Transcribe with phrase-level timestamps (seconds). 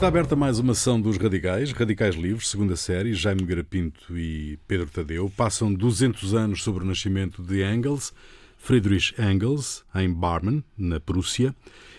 [0.00, 4.86] Está aberta mais uma ação dos Radicais, Radicais Livres, segunda série, Jaime Garapinto e Pedro
[4.88, 5.30] Tadeu.
[5.36, 8.10] Passam 200 anos sobre o nascimento de Engels,
[8.56, 11.54] Friedrich Engels, em Barmen, na Prússia.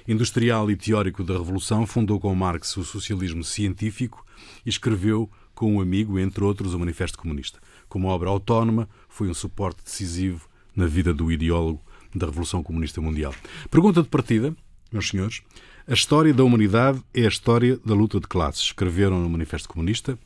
[0.08, 4.26] Industrial e teórico da Revolução, fundou com Marx o socialismo científico
[4.66, 7.60] e escreveu com um amigo, entre outros, o Manifesto Comunista.
[7.88, 11.80] Como obra autónoma, foi um suporte decisivo na vida do ideólogo
[12.16, 13.36] da Revolução Comunista Mundial.
[13.70, 14.56] Pergunta de partida,
[14.92, 15.44] meus senhores.
[15.88, 18.62] A história da humanidade é a história da luta de classes.
[18.62, 20.18] Escreveram no Manifesto Comunista,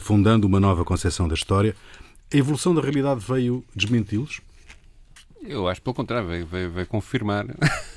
[0.00, 1.76] fundando uma nova concepção da história.
[2.32, 4.40] A evolução da realidade veio desmenti-los?
[5.44, 7.46] Eu acho pelo contrário, veio, veio, veio confirmar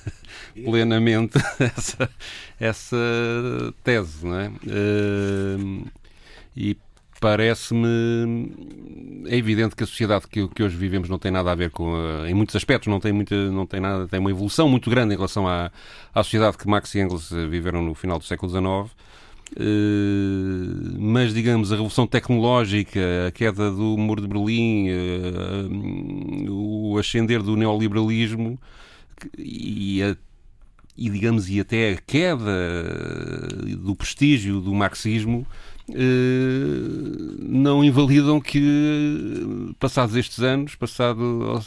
[0.54, 2.10] plenamente essa,
[2.60, 2.98] essa
[3.84, 4.50] tese, não é?
[4.50, 5.88] Uh,
[6.56, 6.78] e
[7.20, 8.52] parece-me
[9.28, 11.94] é evidente que a sociedade que, que, hoje vivemos não tem nada a ver com
[12.28, 15.18] em muitos aspectos não tem muita não tem nada tem uma evolução muito grande em
[15.18, 15.72] relação à,
[16.14, 18.96] à sociedade que Marx e Engels viveram no final do século XIX.
[19.52, 27.42] Uh, mas digamos a revolução tecnológica, a queda do muro de Berlim, uh, o ascender
[27.42, 28.60] do neoliberalismo
[29.36, 30.16] e, a,
[30.96, 32.52] e digamos e até a queda
[33.78, 35.48] do prestígio do marxismo
[37.42, 41.60] não invalidam que, passados estes anos, passado,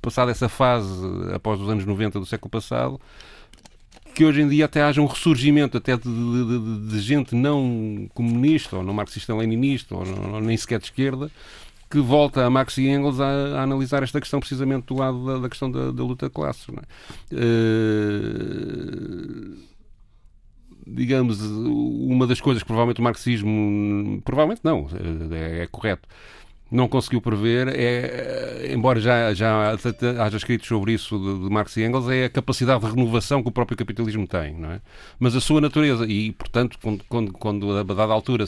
[0.00, 0.88] passada essa fase
[1.34, 3.00] após os anos 90 do século passado,
[4.14, 8.76] que hoje em dia até haja um ressurgimento até de, de, de, gente não comunista,
[8.76, 10.04] ou não marxista-leninista, ou,
[10.40, 11.28] nem sequer de esquerda,
[11.90, 15.38] que volta a Marx e Engels a, a analisar esta questão precisamente do lado da,
[15.38, 16.66] da questão da, da, luta de classes.
[16.68, 16.72] É?
[17.34, 19.56] Uh,
[20.86, 24.86] digamos, uma das coisas que provavelmente o marxismo, provavelmente não,
[25.32, 26.08] é, é correto,
[26.70, 29.76] não conseguiu prever é, embora já, já
[30.18, 33.48] haja escrito sobre isso de, de, Marx e Engels, é a capacidade de renovação que
[33.48, 34.80] o próprio capitalismo tem, não é?
[35.18, 38.44] Mas a sua natureza, e portanto, quando, quando, quando a dada altura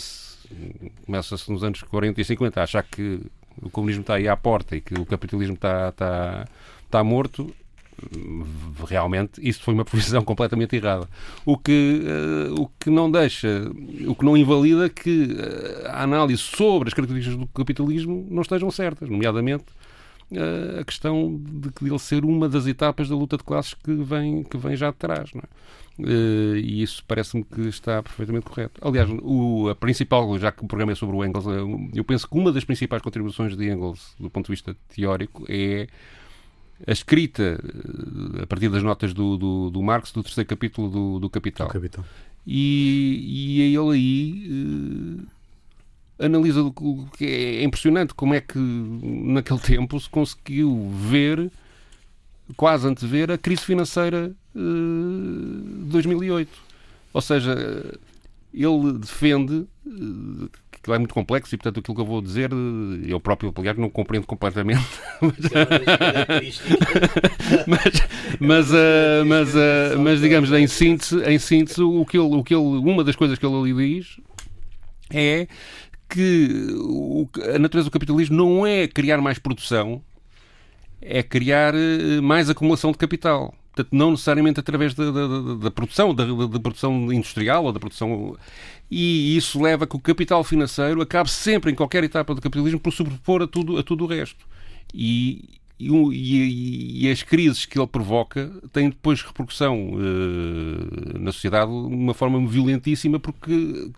[1.05, 3.21] começa-se nos anos 40 e 50 a achar que
[3.63, 6.49] o comunismo está aí à porta e que o capitalismo está, está,
[6.85, 7.55] está morto,
[8.87, 11.09] realmente isso foi uma previsão completamente errada.
[11.45, 13.71] O que, uh, o que não deixa,
[14.07, 18.71] o que não invalida que uh, a análise sobre as características do capitalismo não estejam
[18.71, 19.65] certas, nomeadamente
[20.33, 23.95] uh, a questão de que ele ser uma das etapas da luta de classes que
[23.95, 25.31] vem, que vem já de trás.
[25.35, 25.77] É?
[25.99, 28.87] e isso parece-me que está perfeitamente correto.
[28.87, 31.47] Aliás, o, a principal, já que o programa é sobre o Engels,
[31.95, 35.89] eu penso que uma das principais contribuições de Engels, do ponto de vista teórico, é
[36.85, 41.19] a escrita eh, a partir das notas do, do, do Marx do terceiro capítulo do,
[41.21, 41.69] do Capital.
[41.69, 42.05] Capital.
[42.47, 44.51] E, e ele aí
[46.21, 51.51] uh, analisa o que é impressionante como é que naquele tempo se conseguiu ver,
[52.57, 56.51] quase antever, a crise financeira uh, de 2008.
[57.13, 57.55] Ou seja,
[58.53, 59.67] ele defende
[60.87, 62.51] aquilo é muito complexo e, portanto, aquilo que eu vou dizer,
[63.07, 64.87] eu próprio, aliás, não compreendo completamente.
[67.67, 67.83] mas,
[68.39, 72.55] mas, uh, mas, uh, mas, digamos, em síntese, em síntese o que ele, o que
[72.55, 74.21] ele, uma das coisas que ele ali diz
[75.13, 75.49] é
[76.09, 76.49] que
[77.55, 80.01] a natureza do capitalismo não é criar mais produção,
[81.03, 83.53] é criar eh, mais acumulação de capital.
[83.77, 88.35] Portanto, não necessariamente através da, da, da, produção, da, da, produção industrial ou da produção
[88.91, 92.81] e isso leva a que o capital financeiro acabe sempre, em qualquer etapa do capitalismo,
[92.81, 94.47] por sobrepor a tudo, a tudo o resto.
[94.95, 101.77] E, e, e, as crises que ele provoca têm depois repercussão uh, na sociedade de
[101.77, 103.91] uma forma violentíssima porque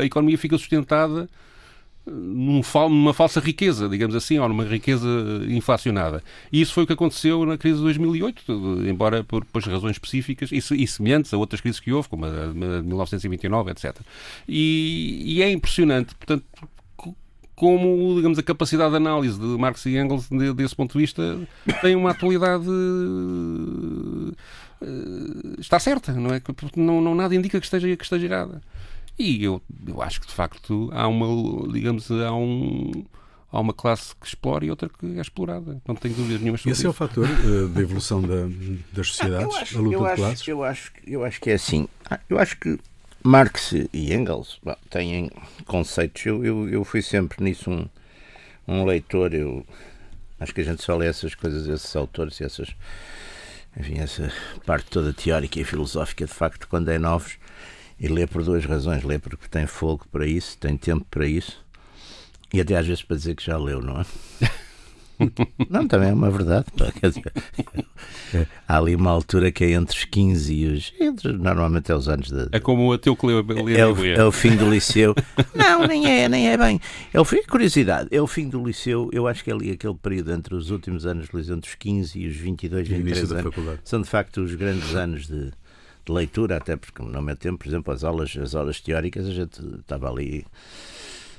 [0.00, 1.28] a economia fica sustentada
[2.06, 5.08] numa falsa riqueza, digamos assim, ou numa riqueza
[5.48, 6.22] inflacionada.
[6.52, 10.52] E isso foi o que aconteceu na crise de 2008, embora por, por razões específicas
[10.52, 13.96] e, e, semelhantes a outras crises que houve, como a de 1929, etc.
[14.48, 16.44] E, e é impressionante, portanto,
[17.56, 21.40] como, digamos, a capacidade de análise de Marx e Engels, desse ponto de vista,
[21.80, 22.66] tem uma atualidade
[24.80, 26.42] eh, está certa, não é?
[26.76, 28.60] Não, não nada indica que esteja, que esteja errada.
[29.18, 33.04] E eu, eu acho que de facto há uma, digamos, há um
[33.50, 35.80] há uma classe que explora e outra que é explorada.
[35.86, 36.88] Não tenho dúvidas nenhuma sobre Esse isso.
[36.88, 38.46] é o fator uh, da evolução da,
[38.92, 40.48] das sociedades, acho, a luta de acho, classes?
[40.48, 41.88] Eu acho, eu acho que é assim.
[42.10, 42.78] Ah, eu acho que
[43.22, 45.30] Marx e Engels bom, têm
[45.66, 46.26] conceitos.
[46.26, 47.88] Eu, eu, eu fui sempre nisso um,
[48.68, 49.32] um leitor.
[49.32, 49.64] Eu
[50.38, 52.68] acho que a gente só lê essas coisas, esses autores, essas,
[53.78, 54.30] enfim, essa
[54.66, 57.38] parte toda teórica e filosófica, de facto, quando é novos
[57.98, 59.02] e lê por duas razões.
[59.02, 61.64] Lê porque tem fogo para isso, tem tempo para isso.
[62.52, 64.04] E até às vezes para dizer que já leu, não é?
[65.70, 66.66] Não, também é uma verdade.
[68.68, 70.92] há ali uma altura que é entre os 15 e os.
[71.00, 72.48] Entre, normalmente é os anos de.
[72.52, 75.14] É como o ateu que leu a é, o, é o fim do liceu.
[75.54, 76.80] Não, nem é, nem é bem.
[77.12, 79.08] É o fim, curiosidade, é o fim do liceu.
[79.12, 81.74] Eu acho que é ali aquele período entre os últimos anos do liceu, entre os
[81.76, 83.54] 15 e os 22, 23 anos.
[83.84, 85.50] São de facto os grandes anos de,
[86.06, 89.32] de leitura, até porque no meu tempo, por exemplo, as aulas, as aulas teóricas, a
[89.32, 90.46] gente estava ali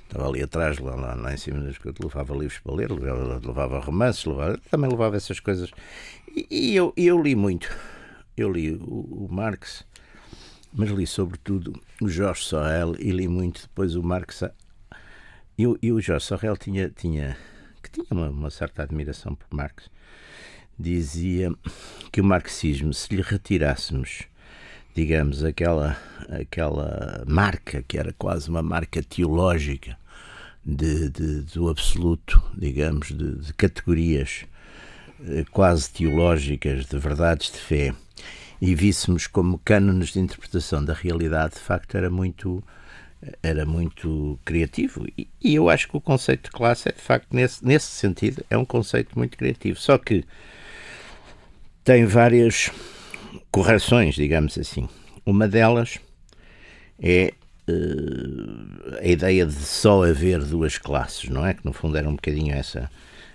[0.03, 3.41] estava ali atrás, lá, lá, lá em cima das coisas, levava livros para ler, levava,
[3.45, 5.71] levava romances, levava, também levava essas coisas.
[6.33, 7.69] E, e eu, eu li muito.
[8.35, 9.85] Eu li o, o, Marx,
[10.73, 14.43] mas li sobretudo o Jorge Sorel e li muito depois o Marx.
[15.57, 17.35] E, e o Jorge Sorel tinha, tinha,
[17.83, 19.89] que tinha uma, uma certa admiração por Marx.
[20.79, 21.51] Dizia
[22.11, 24.27] que o marxismo, se lhe retirássemos
[24.97, 25.95] digamos, aquela,
[26.27, 29.95] aquela marca, que era quase uma marca teológica
[30.65, 34.45] de, de do absoluto, digamos, de, de categorias
[35.23, 37.93] eh, quase teológicas, de verdades de fé,
[38.59, 42.63] e víssemos como cânones de interpretação da realidade, de facto era muito
[43.43, 45.05] era muito criativo.
[45.15, 48.43] E, e, eu acho que o conceito de classe é de facto nesse, nesse sentido
[48.49, 49.79] é um conceito muito criativo.
[49.79, 50.25] Só que
[51.83, 52.71] tem várias
[53.51, 54.87] correções, digamos assim.
[55.25, 55.99] Uma delas
[56.99, 57.33] é
[57.69, 61.53] uh, a ideia de só haver duas classes, não é?
[61.53, 62.89] Que no fundo era um bocadinho essa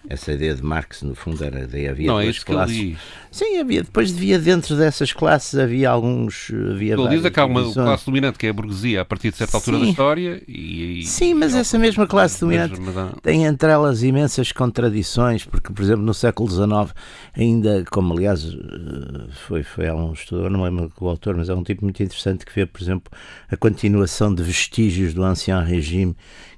[0.09, 2.99] essa ideia de Marx, no fundo, era ideia havia não, é duas é classes.
[3.31, 3.83] Sim, havia.
[3.83, 6.51] Depois devia dentro dessas classes havia alguns.
[6.71, 9.37] Havia ele diz que há uma classe dominante que é a burguesia a partir de
[9.37, 9.85] certa altura Sim.
[9.85, 15.45] da história e, Sim, mas essa mesma classe dominante mas, tem entre elas imensas contradições,
[15.45, 16.95] porque, por exemplo, no século XIX,
[17.37, 21.55] ainda, como aliás eh, foi, foi há um estudador, não lembro o autor, mas é
[21.55, 23.11] um tipo muito interessante que vê, por exemplo,
[23.51, 26.17] a continuação de vestígios do ancião regime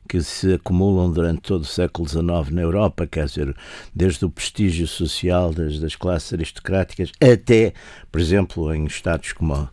[0.09, 3.57] que se acumulam durante todo o século XIX na Europa, quer dizer,
[3.95, 7.73] desde o prestígio social das, das classes aristocráticas até,
[8.13, 9.71] por exemplo, em estados como a,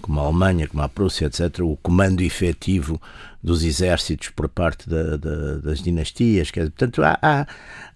[0.00, 3.00] como a Alemanha, como a Prússia, etc., o comando efetivo
[3.42, 6.50] dos exércitos por parte da, da, das dinastias.
[6.50, 7.46] Quer dizer, portanto, há,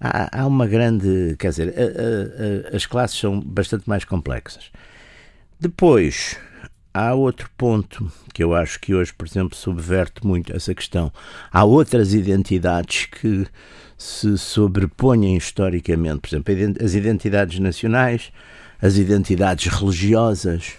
[0.01, 1.37] há, há uma grande.
[1.39, 4.71] Quer dizer, a, a, as classes são bastante mais complexas.
[5.59, 6.39] Depois,
[6.93, 11.13] há outro ponto que eu acho que hoje, por exemplo, subverte muito essa questão.
[11.51, 13.47] Há outras identidades que
[13.97, 18.33] se sobrepõem historicamente, por exemplo, as identidades nacionais,
[18.81, 20.73] as identidades religiosas,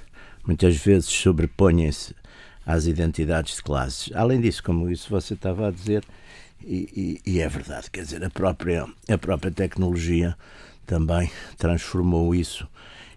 [0.46, 2.14] muitas vezes sobrepõem-se
[2.66, 4.14] às identidades de classes.
[4.14, 6.04] Além disso, como isso você estava a dizer,
[6.62, 10.36] e, e, e, é verdade, quer dizer, a própria, a própria tecnologia
[10.86, 12.68] também transformou isso.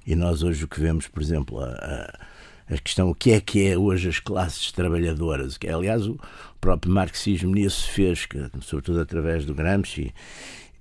[0.06, 2.18] E nós hoje o que vemos, por exemplo, a, a
[2.68, 6.18] a questão o que é que é hoje as classes trabalhadoras, que é, aliás o
[6.60, 10.12] próprio marxismo nisso fez, que, sobretudo através do Gramsci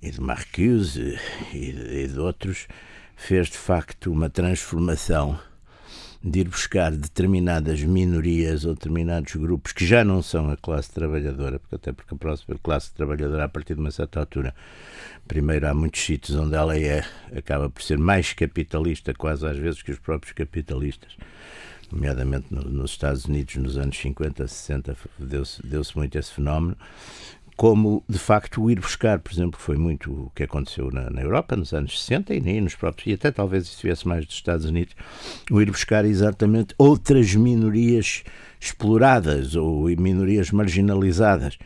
[0.02, 1.18] e de Marcuse
[1.54, 1.70] e,
[2.04, 2.66] e de outros,
[3.16, 5.38] fez de facto uma transformação
[6.22, 11.60] de ir buscar determinadas minorias ou determinados grupos que já não são a classe trabalhadora,
[11.60, 14.52] porque até porque a próxima classe trabalhadora, a partir de uma certa altura,
[15.28, 17.04] primeiro há muitos sítios onde ela é,
[17.36, 21.16] acaba por ser mais capitalista, quase às vezes, que os próprios capitalistas
[21.92, 26.76] nomeadamente nos Estados Unidos nos anos 50, 60, deu-se deu muito esse fenómeno,
[27.56, 31.56] como de facto ir buscar, por exemplo, foi muito o que aconteceu na, na Europa
[31.56, 34.94] nos anos 60 e nem nos próprios, e até talvez isso mais dos Estados Unidos,
[35.50, 38.24] o ir buscar exatamente outras minorias
[38.60, 41.58] exploradas ou minorias marginalizadas.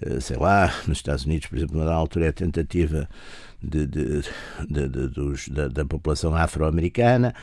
[0.00, 3.08] Eh, sei lá, nos Estados Unidos, por exemplo, na altura é a tentativa
[3.62, 4.22] de, de,
[4.68, 7.34] de dos, da, da população afro-americana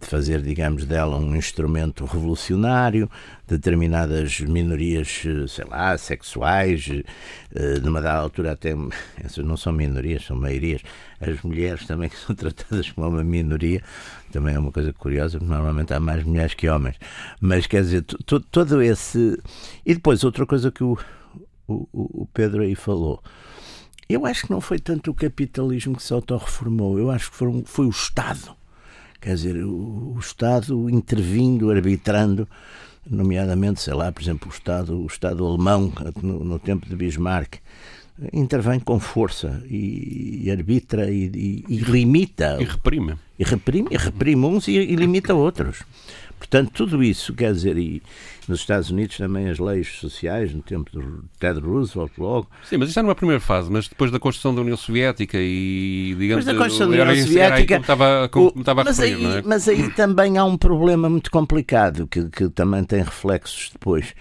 [0.00, 3.08] de fazer, digamos, dela um instrumento revolucionário,
[3.46, 6.88] determinadas minorias, sei lá, sexuais,
[7.54, 8.74] eh, numa dada altura até,
[9.22, 10.82] essas não são minorias, são maiorias,
[11.20, 13.82] as mulheres também são tratadas como uma minoria,
[14.32, 16.96] também é uma coisa curiosa, porque normalmente há mais mulheres que homens,
[17.40, 19.40] mas quer dizer, todo esse...
[19.86, 20.98] E depois, outra coisa que o,
[21.68, 23.22] o, o Pedro aí falou,
[24.08, 27.62] eu acho que não foi tanto o capitalismo que se autorreformou, eu acho que foi,
[27.64, 28.61] foi o Estado
[29.22, 32.46] Quer dizer, o, o Estado intervindo, arbitrando,
[33.08, 37.54] nomeadamente, sei lá, por exemplo, o Estado, o Estado alemão, no, no tempo de Bismarck,
[38.32, 42.58] intervém com força e, e arbitra e, e, e, limita.
[42.60, 43.14] E reprime.
[43.38, 45.84] E reprime, e reprime uns e, limita outros.
[46.42, 48.02] Portanto, tudo isso, quer dizer, e
[48.48, 51.00] nos Estados Unidos também as leis sociais, no tempo de
[51.38, 52.50] Ted Roosevelt, logo.
[52.64, 56.16] Sim, mas isso é numa primeira fase, mas depois da construção da União Soviética e,
[56.18, 57.76] digamos, depois da construção da União Soviética.
[57.76, 59.42] Estava, como estava mas, referir, aí, é?
[59.42, 64.12] mas aí também há um problema muito complicado que, que também tem reflexos depois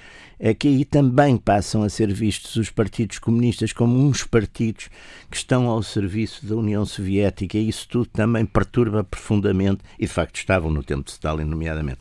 [0.43, 4.89] é que aí também passam a ser vistos os partidos comunistas como uns partidos
[5.29, 7.60] que estão ao serviço da União Soviética.
[7.60, 12.00] E isso tudo também perturba profundamente, e de facto estavam no tempo de Stalin, nomeadamente,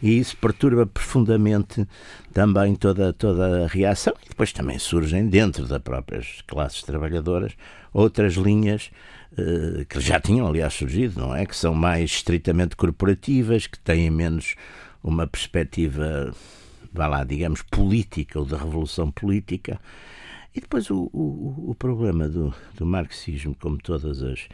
[0.00, 1.84] e isso perturba profundamente
[2.32, 4.14] também toda, toda a reação.
[4.24, 7.54] E depois também surgem dentro das próprias classes trabalhadoras
[7.92, 8.92] outras linhas
[9.36, 11.44] eh, que já tinham, aliás, surgido, não é?
[11.44, 14.54] Que são mais estritamente corporativas, que têm menos
[15.02, 16.32] uma perspectiva,
[16.92, 19.80] vá lá, digamos, política ou da revolução política.
[20.54, 24.48] E depois o, o, o problema do, do marxismo, como todas as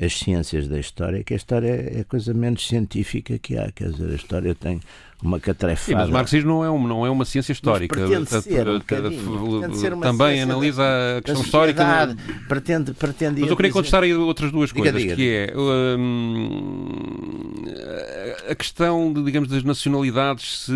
[0.00, 3.70] as ciências da história, que a história é a coisa menos científica que há.
[3.72, 4.80] Quer dizer, a história tem
[5.22, 5.84] uma catrefada.
[5.84, 7.98] Sim, mas o marxismo não é, um, não é uma ciência histórica.
[7.98, 10.84] Mas pretende ser, um pretende ser uma Também analisa
[11.18, 12.16] a questão histórica.
[12.48, 16.88] Pretende, pretende mas eu queria contestar aí outras duas diga, coisas, diga, que é hum,
[18.48, 20.72] a questão, de, digamos, das nacionalidades se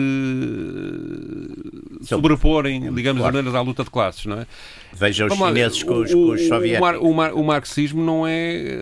[2.03, 4.47] sobreporem, digamos, maneiras à luta de classes, não é?
[4.95, 6.99] Veja os chineses com os, com os soviéticos.
[7.01, 8.79] O, o, o, marxismo não é.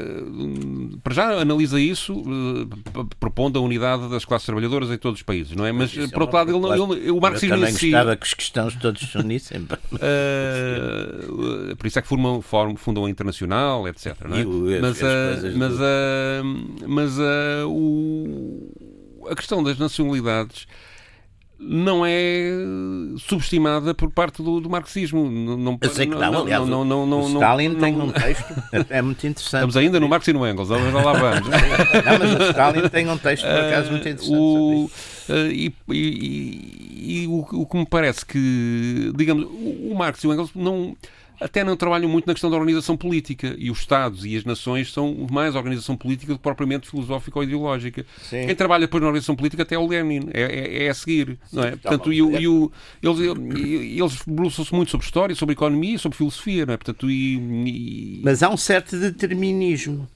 [1.05, 2.67] Para já analisa isso, eh,
[3.21, 5.71] propondo a unidade das classes trabalhadoras em todos os países, não é?
[5.71, 7.55] Mas, Mas por outro lado, ele, ele, o marxismo.
[7.55, 9.61] Eu também si, gostava que os cristãos todos se unissem.
[9.61, 9.67] uh,
[11.79, 14.17] por isso é que formam, formam, fundam a Internacional, etc.
[14.25, 14.45] Não é?
[14.81, 15.07] Mas, uh,
[15.57, 17.19] mas, uh, mas
[17.67, 18.73] o,
[19.31, 20.67] a questão das nacionalidades
[21.63, 22.51] não é
[23.19, 25.31] subestimada por parte do, do marxismo.
[25.31, 28.55] Não, Eu sei que não, não aliás, não, não, não, o Stalin tem um texto,
[28.89, 29.61] é muito interessante.
[29.61, 31.49] Estamos ainda no Marx e no Engels, lá vamos.
[31.53, 34.35] não, mas o Stalin tem um texto, por acaso, muito interessante.
[34.35, 40.27] O, uh, e, e, e o, o, que me parece que, digamos, o Marx e
[40.27, 40.97] o Engels não
[41.41, 44.93] até não trabalham muito na questão da organização política e os Estados e as nações
[44.93, 48.05] são mais organização política do que propriamente filosófica ou ideológica.
[48.23, 48.47] Sim.
[48.47, 51.39] Quem trabalha depois na organização política até é o Lenin, é, é, é a seguir.
[51.53, 51.71] Não é?
[51.71, 52.71] Portanto, e, e o,
[53.03, 56.67] eles, eles debruçam-se muito sobre história, sobre economia, sobre filosofia.
[56.67, 56.77] Não é?
[56.77, 58.21] Portanto, e, e...
[58.23, 60.07] Mas há um certo determinismo.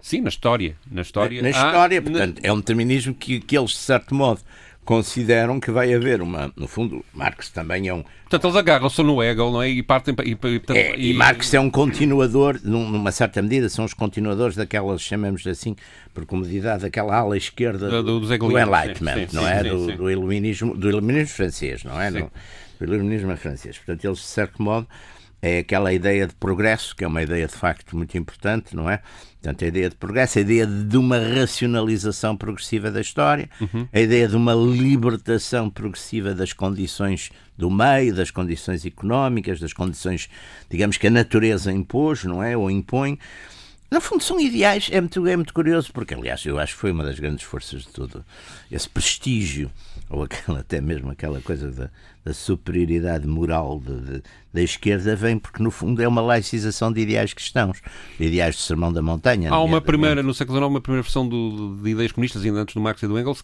[0.00, 0.76] Sim, na história.
[0.90, 2.48] Na história, na história portanto, na...
[2.48, 4.40] é um determinismo que, que eles, de certo modo,
[4.88, 6.50] consideram que vai haver uma.
[6.56, 8.02] No fundo, Marx também é um.
[8.22, 9.68] Portanto, eles agarram-se no Hegel, não é?
[9.68, 10.14] E partem.
[10.24, 15.02] E, e, é, e, Marx é um continuador, numa certa medida, são os continuadores daquelas,
[15.02, 15.76] chamamos assim,
[16.14, 19.62] por comodidade, daquela ala esquerda do, do, do, do Enlightenment, sim, sim, não é?
[19.62, 22.10] Sim, do, do, iluminismo, do iluminismo francês, não é?
[22.10, 22.30] Do,
[22.80, 23.76] do iluminismo francês.
[23.76, 24.88] Portanto, eles, de certo modo,
[25.40, 29.00] é aquela ideia de progresso, que é uma ideia de facto muito importante, não é?
[29.40, 33.86] Portanto, a ideia de progresso, a ideia de uma racionalização progressiva da história, uhum.
[33.92, 40.28] a ideia de uma libertação progressiva das condições do meio, das condições económicas, das condições,
[40.68, 42.56] digamos, que a natureza impôs, não é?
[42.56, 43.18] Ou impõe.
[43.90, 44.88] No fundo, são ideais.
[44.92, 47.82] É muito, é muito curioso, porque, aliás, eu acho que foi uma das grandes forças
[47.82, 48.22] de tudo
[48.70, 49.70] esse prestígio,
[50.10, 51.90] ou aquela, até mesmo aquela coisa da,
[52.22, 57.00] da superioridade moral de, de, da esquerda, vem porque, no fundo, é uma laicização de
[57.00, 57.80] ideais cristãos,
[58.18, 59.50] de ideais do Sermão da Montanha.
[59.50, 62.74] Há uma primeira, no século XIX, uma primeira versão do, de ideias comunistas, ainda antes
[62.74, 63.42] do Marx e do Engels,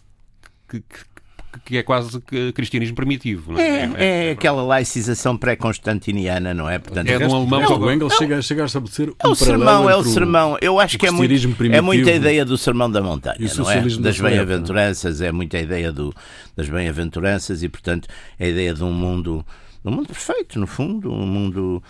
[0.69, 1.14] que, que
[1.63, 2.19] que é quase
[2.53, 3.57] cristianismo primitivo.
[3.59, 3.65] É?
[3.65, 6.79] É, é, é, aquela laicização pré-constantiniana, não é?
[6.79, 7.61] Portanto, é de um alemão.
[7.61, 10.57] Não, o Engels chega, chega a estabelecer é o sermão, é o sermão.
[10.61, 11.33] Eu acho que é, muito,
[11.71, 13.81] é muita ideia do sermão da montanha, não é?
[13.81, 16.13] Das bem-aventuranças, é muita ideia do,
[16.55, 18.07] das bem-aventuranças e, portanto,
[18.39, 19.45] a ideia de um mundo,
[19.83, 21.81] um mundo perfeito, no fundo, um mundo...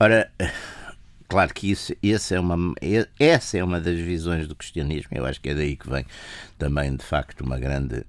[0.00, 0.30] Ora...
[1.28, 2.74] Claro que isso, essa, é uma,
[3.18, 5.12] essa é uma das visões do cristianismo.
[5.12, 6.04] Eu acho que é daí que vem
[6.58, 8.04] também, de facto, uma grande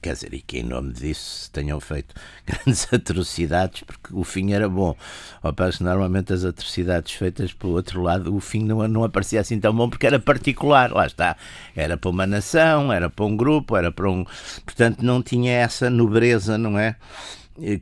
[0.00, 2.14] quer dizer, e que em nome disso tenham feito
[2.46, 4.96] grandes atrocidades, porque o fim era bom.
[5.42, 9.40] Ao passo que normalmente as atrocidades feitas pelo outro lado, o fim não, não aparecia
[9.40, 11.36] assim tão bom, porque era particular, lá está.
[11.74, 14.24] Era para uma nação, era para um grupo, era para um.
[14.64, 16.96] Portanto, não tinha essa nobreza, não é?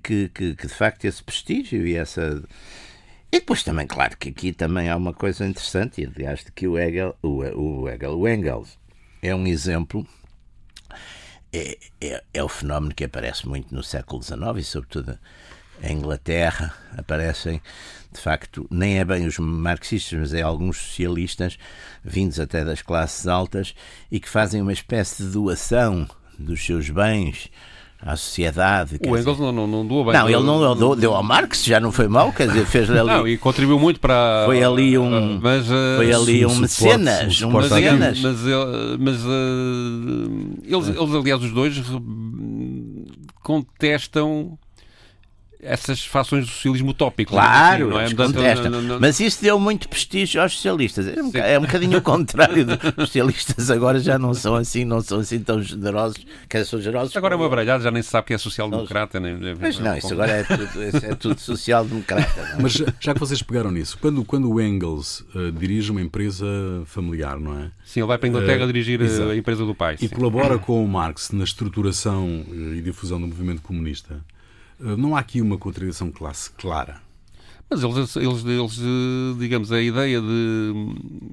[0.02, 2.42] Que, que, que de facto esse prestígio e essa.
[3.30, 6.68] E depois também, claro que aqui também há uma coisa interessante, e aliás, de que
[6.68, 8.78] o Hegel, o, o Hegel, o Engels,
[9.22, 10.06] é um exemplo
[11.52, 15.18] é, é, é, o fenómeno que aparece muito no século XIX e, sobretudo,
[15.82, 16.74] em Inglaterra.
[16.96, 17.60] Aparecem,
[18.10, 21.58] de facto, nem é bem os marxistas, mas é alguns socialistas,
[22.02, 23.74] vindos até das classes altas,
[24.10, 27.50] e que fazem uma espécie de doação dos seus bens
[28.04, 28.98] à sociedade.
[29.06, 29.46] O Engels dizer...
[29.46, 30.12] não, não, não doou bem.
[30.12, 33.08] Não, ele não deu, deu ao Marx, já não foi mal, quer dizer, fez ali.
[33.08, 34.42] Não, e contribuiu muito para.
[34.44, 35.38] Foi ali um.
[35.40, 37.40] Mas, uh, foi ali um mecenas.
[37.42, 38.20] Um mecenas.
[38.20, 38.40] Mas,
[38.98, 41.80] mas uh, eles, eles, aliás, os dois
[43.42, 44.58] contestam
[45.62, 47.30] essas fações do socialismo utópico.
[47.30, 48.04] Claro, assim, não é?
[48.06, 48.68] Portanto, contesta.
[48.68, 51.06] Não, não, mas isso deu muito prestígio aos socialistas.
[51.06, 52.66] É um, é um bocadinho o contrário.
[52.96, 56.18] Os socialistas agora já não são assim, não são assim tão generosos.
[56.48, 57.16] Quer são generosos.
[57.16, 59.20] Agora é uma baralhada, já nem se sabe que é social-democrata.
[59.20, 62.56] Nem, mas não, isso agora é tudo, é tudo social-democrata.
[62.60, 66.44] Mas já que vocês pegaram nisso, quando, quando o Engels uh, dirige uma empresa
[66.86, 67.70] familiar, não é?
[67.84, 69.30] Sim, ele vai para a Inglaterra uh, dirigir exato.
[69.30, 69.94] a empresa do pai.
[70.00, 70.14] E sim.
[70.14, 74.20] colabora com o Marx na estruturação e difusão do movimento comunista.
[74.82, 77.00] Uh, não há aqui uma contradição classe clara.
[77.70, 78.80] Mas eles, eles, eles,
[79.38, 80.72] digamos, a ideia de.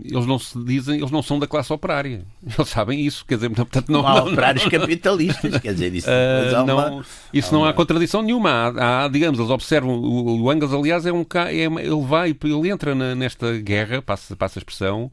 [0.05, 2.23] Eles não se dizem, eles não são da classe operária.
[2.57, 4.01] Eles sabem isso, quer dizer, portanto, não.
[4.01, 7.03] não há operários não, capitalistas, quer dizer, isso, uh, não,
[7.33, 8.49] isso não há contradição nenhuma.
[8.49, 9.95] Há, há, digamos, eles observam.
[9.99, 11.25] O, o Engels, aliás, é um.
[11.47, 15.11] É, ele vai, ele entra na, nesta guerra, passa, passa a expressão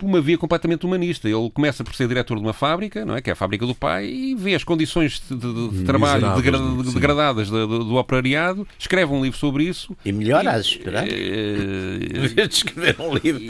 [0.00, 1.28] por uma via completamente humanista.
[1.28, 3.20] Ele começa por ser diretor de uma fábrica, não é?
[3.20, 6.58] que é a fábrica do pai, e vê as condições de, de, de trabalho degra
[6.92, 9.94] degradadas do, do, do, operariado, escreve um livro sobre isso.
[10.04, 11.06] E melhora as esperar.
[11.06, 13.42] É, em vez de escrever um livro,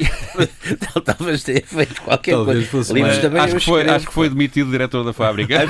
[1.04, 2.92] talvez tenha feito qualquer talvez coisa.
[2.92, 5.60] Livros também acho, que foi, acho que foi demitido diretor da fábrica.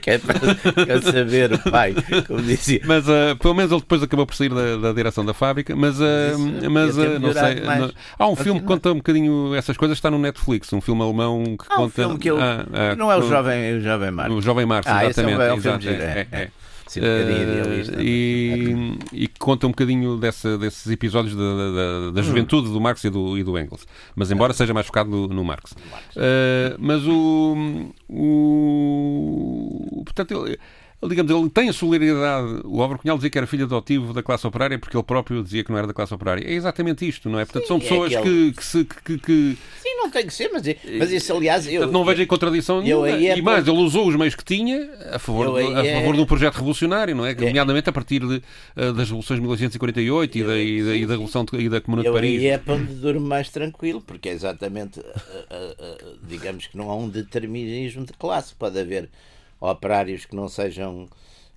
[0.00, 1.94] que é para, saber o pai,
[2.26, 2.80] como dizia.
[2.84, 5.98] Mas uh, pelo menos ele depois acabou por sair da, da direção da fábrica, mas,
[5.98, 7.60] uh, mas uh, não sei.
[7.60, 11.02] Não, há um filme que conta um bocadinho essas coisas, está no Netflix, um filme
[11.02, 12.08] alemão que ah, conta.
[12.08, 12.40] Um que eu...
[12.40, 14.34] ah, ah, não é o jovem, o jovem Marx.
[14.34, 15.34] O jovem Marx, ah, exatamente.
[15.34, 15.88] é um, é um filme de...
[15.88, 16.36] é, é.
[16.36, 16.50] é.
[16.86, 22.22] Sim, um uh, e, e, conta um bocadinho dessa, desses episódios da, da, da hum.
[22.22, 23.84] juventude do Marx e do, e do Engels.
[24.14, 25.72] Mas embora seja mais focado no, no Marx.
[25.72, 27.56] Uh, mas o,
[28.08, 30.02] o.
[30.04, 30.56] Portanto, ele
[31.02, 32.62] digamos, ele tem a solidariedade.
[32.64, 35.62] O Álvaro Cunhal dizia que era filho adotivo da classe operária porque ele próprio dizia
[35.62, 36.42] que não era da classe operária.
[36.46, 37.44] É exatamente isto, não é?
[37.44, 38.50] Portanto, Sim, são é pessoas é aquele...
[38.50, 40.62] que, que, se, que, que, Sim, não tem que ser, mas,
[40.98, 41.66] mas isso, aliás.
[41.66, 43.10] Eu, Portanto, não vejo em contradição nenhuma.
[43.10, 46.00] É e mais, ele usou os meios que tinha a favor, a é...
[46.00, 47.32] favor do projeto revolucionário, não é?
[47.32, 47.34] é.
[47.34, 51.12] Nomeadamente a partir de, uh, das revoluções de 1848 e da, e, da, e da
[51.12, 52.42] Revolução de, e da Comuna de Paris.
[52.42, 55.04] E é para onde durmo mais tranquilo, porque é exatamente, uh,
[56.22, 58.54] digamos que não há um determinismo de classe.
[58.54, 59.08] Pode haver
[59.70, 61.08] operários que não sejam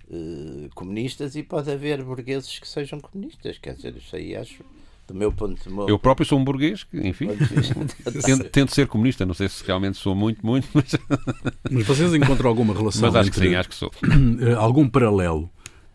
[0.08, 3.58] uh, comunistas e pode haver burgueses que sejam comunistas.
[3.58, 4.64] Quer dizer, isso aí acho.
[5.06, 5.90] Do meu ponto de vista.
[5.90, 7.30] Eu próprio sou um burguês, enfim,
[8.24, 10.92] tento, tento, ser comunista, não sei se realmente sou muito, muito, mas.
[11.68, 13.02] Mas vocês encontram alguma relação?
[13.02, 13.90] Mas acho entre, que sim, acho que sou.
[14.40, 15.50] Eh, algum paralelo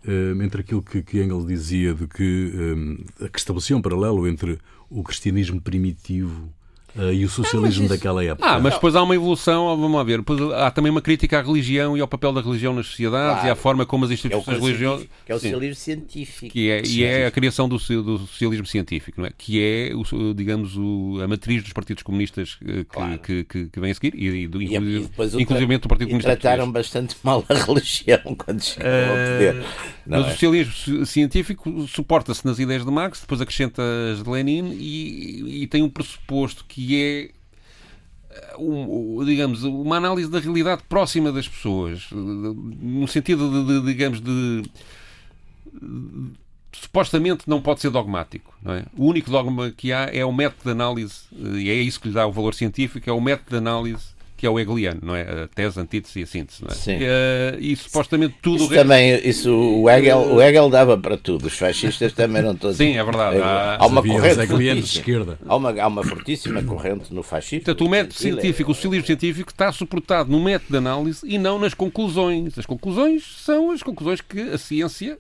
[0.06, 4.60] uh, entre aquilo que, que Engels dizia de que, um, que estabelecia um paralelo entre
[4.90, 6.50] o cristianismo primitivo
[6.96, 7.94] Uh, e o socialismo isso...
[7.94, 8.48] daquela época.
[8.48, 10.20] Ah, mas depois há uma evolução, vamos lá ver.
[10.20, 13.48] Depois há também uma crítica à religião e ao papel da religião nas sociedades claro.
[13.48, 15.08] e à forma como as instituições é religiosas.
[15.26, 16.54] Que é o socialismo científico.
[16.54, 19.32] Que é, e é a criação do, do socialismo científico, não é?
[19.38, 23.20] que é, o, digamos, o, a matriz dos partidos comunistas que, claro.
[23.20, 26.08] que, que, que, vem a seguir e, e, do, e, inclusive, e inclusive do Partido
[26.08, 26.36] Comunista.
[26.36, 29.66] trataram bastante mal a religião quando chegou uh, ao poder.
[30.06, 30.30] Não mas é?
[30.30, 33.82] o socialismo científico suporta-se nas ideias de Marx, depois acrescenta
[34.14, 37.32] as de Lenin e, e tem um pressuposto que é
[38.30, 44.20] eh, um, digamos, uma análise da realidade próxima das pessoas, no sentido de, de digamos,
[44.20, 44.72] de, de,
[46.74, 48.54] supostamente não pode ser dogmático.
[48.62, 48.86] Não é?
[48.98, 52.14] O único dogma que há é o método de análise, e é isso que lhe
[52.14, 55.44] dá o valor científico, é o método de análise que é o hegeliano, não é?
[55.44, 56.74] A tese, a antítese e a síntese, não é?
[56.74, 56.98] Sim.
[56.98, 58.82] Uh, e supostamente tudo isso o resto...
[58.82, 62.78] também, isso, o Hegel, o Hegel dava para tudo, os fascistas também não todos.
[62.78, 63.38] Sim, é verdade.
[63.42, 65.40] Há, há uma corrente de esquerda.
[65.46, 67.66] Há uma, há uma fortíssima corrente no fascismo.
[67.66, 71.58] Portanto, o método científico, o socialismo científico está suportado no método de análise e não
[71.58, 72.58] nas conclusões.
[72.58, 75.18] As conclusões são as conclusões que a ciência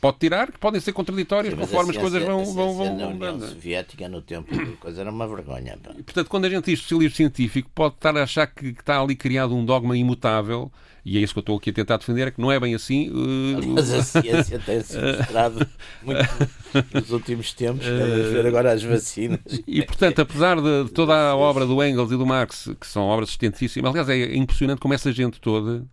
[0.00, 3.40] pode tirar, que podem ser contraditórias Sim, conforme as coisas vão, vão, vão, na União
[3.40, 5.78] Soviética no tempo coisa era uma vergonha.
[5.96, 9.00] E, portanto, quando a gente diz socialismo científico, pode estar a achar que, que está
[9.00, 10.70] ali criado um dogma imutável
[11.08, 12.74] e é isso que eu estou aqui a tentar defender, é que não é bem
[12.74, 13.08] assim.
[13.10, 15.64] Uh, Mas a ciência tem-se mostrado
[16.02, 16.28] muito
[16.92, 19.38] nos últimos tempos, vamos ver agora as vacinas.
[19.68, 23.28] E, portanto, apesar de toda a obra do Engels e do Marx, que são obras
[23.28, 25.84] extensíssimas, aliás, é impressionante como essa gente toda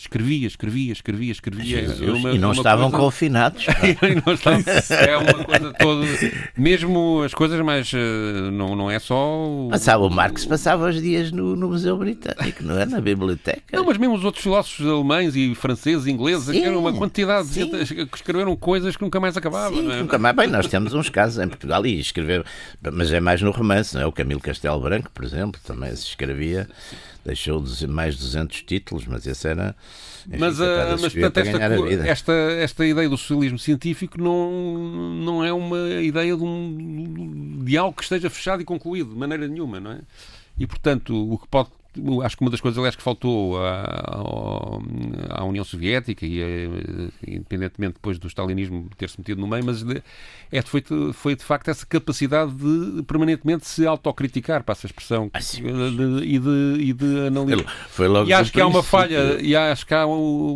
[0.00, 1.80] escrevia, escrevia, escrevia, escrevia.
[1.80, 3.04] É uma, e não estavam coisa...
[3.04, 3.66] confinados.
[4.24, 4.60] não estavam...
[4.90, 6.06] É uma coisa toda.
[6.56, 7.92] Mesmo as coisas mais.
[7.92, 9.68] Eh, não, não é só.
[9.70, 12.86] Passava, o Marx passava os dias no, no Museu Britânico, não é?
[12.86, 13.62] Na biblioteca.
[13.72, 17.70] Não, mas mesmo os outros filósofos alemães e franceses, ingleses, sim, eram uma quantidade sim.
[17.70, 19.78] de gente que escreveram coisas que nunca mais acabavam.
[19.78, 19.96] Sim, é?
[19.96, 20.34] nunca mais.
[20.34, 22.44] Bem, nós temos uns casos em Portugal e escreveram,
[22.92, 24.06] mas é mais no romance, não é?
[24.06, 26.68] O Camilo Castelo Branco, por exemplo, também se escrevia
[27.24, 29.76] deixou mais de 200 títulos, mas esse era.
[30.26, 30.64] Enfim, mas, uh,
[31.00, 34.50] mas portanto, esta, esta, esta ideia do socialismo científico não,
[35.22, 39.46] não é uma ideia de, um, de algo que esteja fechado e concluído, de maneira
[39.48, 40.00] nenhuma, não é?
[40.58, 41.70] E, portanto, o que pode
[42.24, 44.20] acho que uma das coisas, aliás, que faltou à,
[45.30, 46.40] à União Soviética e,
[47.26, 49.84] independentemente depois do stalinismo ter-se metido no meio, mas
[50.52, 55.40] é, foi, foi de facto essa capacidade de permanentemente se autocriticar, para essa expressão, ah,
[55.40, 55.62] sim.
[55.62, 57.88] de, e, de, e de analisar.
[57.88, 60.04] Foi logo e acho que há uma falha, e acho que há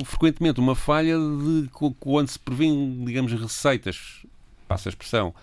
[0.05, 1.68] frequentemente uma falha de
[1.99, 4.25] quando se prevêem, digamos, receitas,
[4.68, 5.35] passa a expressão,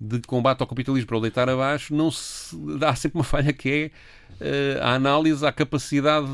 [0.00, 3.70] de combate ao capitalismo para o deitar abaixo, não se dá sempre uma falha que
[3.70, 3.90] é
[4.40, 6.26] uh, a análise à capacidade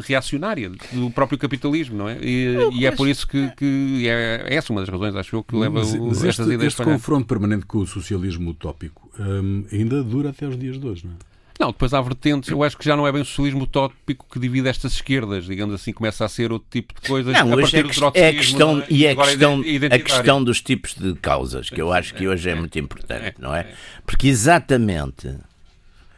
[0.00, 2.18] reacionária do próprio capitalismo, não é?
[2.20, 5.56] E, e é por isso que, que é essa uma das razões, acho eu, que
[5.56, 9.64] leva mas, o, mas estas este, ideias este confronto permanente com o socialismo utópico um,
[9.72, 11.34] ainda dura até os dias de hoje, não é?
[11.58, 14.40] Não, depois há vertentes, eu acho que já não é bem o socialismo utópico que
[14.40, 17.76] divide estas esquerdas, digamos assim, começa a ser outro tipo de coisas não, a partir
[17.76, 18.86] é, do é a questão é?
[18.90, 22.50] E é a questão, a questão dos tipos de causas, que eu acho que hoje
[22.50, 23.68] é muito importante, não é?
[24.04, 25.32] Porque exatamente.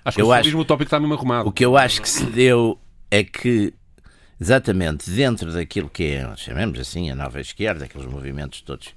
[0.06, 1.48] Acho que o socialismo utópico está mesmo arrumado.
[1.48, 2.78] O que eu acho que se deu
[3.10, 3.74] é que,
[4.40, 8.94] exatamente dentro daquilo que é, chamemos assim, a nova esquerda, aqueles movimentos todos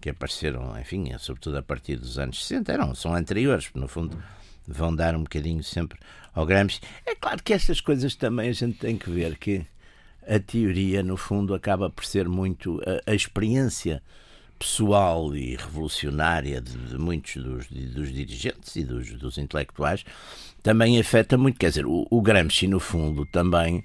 [0.00, 4.16] que apareceram, enfim, sobretudo a partir dos anos 60, eram, são anteriores, no fundo
[4.66, 5.98] vão dar um bocadinho sempre
[6.34, 6.80] ao Gramsci.
[7.04, 9.66] É claro que estas coisas também a gente tem que ver que
[10.26, 14.02] a teoria, no fundo, acaba por ser muito a, a experiência
[14.58, 20.04] pessoal e revolucionária de, de muitos dos, de, dos, dirigentes e dos, dos, intelectuais
[20.66, 21.60] também afeta muito.
[21.60, 23.84] Quer dizer, o, o Gramsci, no fundo, também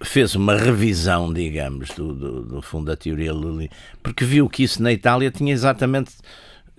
[0.00, 3.68] fez uma revisão, digamos, do, do, do fundo da teoria Lully,
[4.00, 6.12] porque viu que isso na Itália tinha exatamente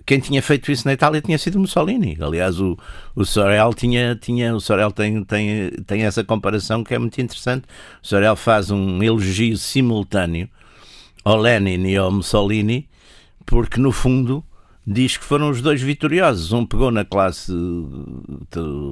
[0.06, 2.16] quem tinha feito isso na Itália tinha sido Mussolini.
[2.18, 2.78] Aliás, o,
[3.14, 7.66] o Sorel tinha, tinha o Sorel tem, tem, tem essa comparação que é muito interessante.
[8.02, 10.48] O Sorel faz um elogio simultâneo
[11.22, 12.88] ao Lenin e ao Mussolini,
[13.44, 14.42] porque no fundo
[14.90, 16.50] diz que foram os dois vitoriosos.
[16.50, 17.52] Um pegou na classe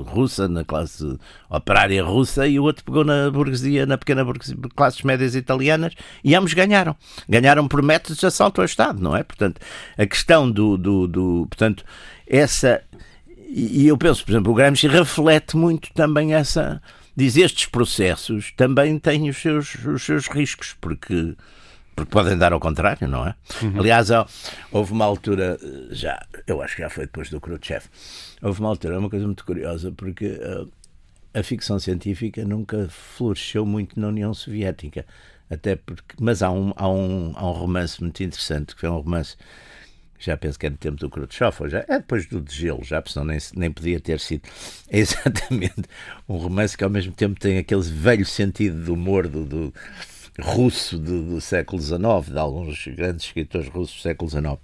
[0.07, 5.03] russa, na classe operária russa, e o outro pegou na burguesia, na pequena burguesia, classes
[5.03, 6.95] médias italianas, e ambos ganharam.
[7.27, 9.23] Ganharam por métodos de assalto ao Estado, não é?
[9.23, 9.59] Portanto,
[9.97, 10.77] a questão do.
[10.77, 11.83] do, do portanto,
[12.27, 12.83] essa.
[13.49, 16.83] E eu penso, por exemplo, o Gramsci reflete muito também essa.
[17.17, 21.35] Diz estes processos também têm os seus, os seus riscos, porque
[21.97, 23.35] porque podem dar ao contrário, não é?
[23.63, 23.81] Uhum.
[23.81, 24.09] Aliás,
[24.71, 25.59] houve uma altura,
[25.91, 27.87] já, eu acho que já foi depois do Khrushchev,
[28.43, 30.71] houve uma altura, uma coisa muito curiosa, porque uh,
[31.33, 35.07] a ficção científica nunca floresceu muito na União Soviética,
[35.51, 38.97] até porque, mas há um, há um, há um romance muito interessante, que foi um
[38.99, 39.37] romance
[40.19, 43.03] já penso que é no tempo do Khrushchev, ou já é depois do degelo, já
[43.07, 44.43] senão nem, nem podia ter sido.
[44.89, 45.83] É exatamente
[46.29, 49.75] um romance que ao mesmo tempo tem aquele velho sentido do humor do, do
[50.41, 54.57] russo do, do século XIX, de alguns grandes escritores russos do século XIX,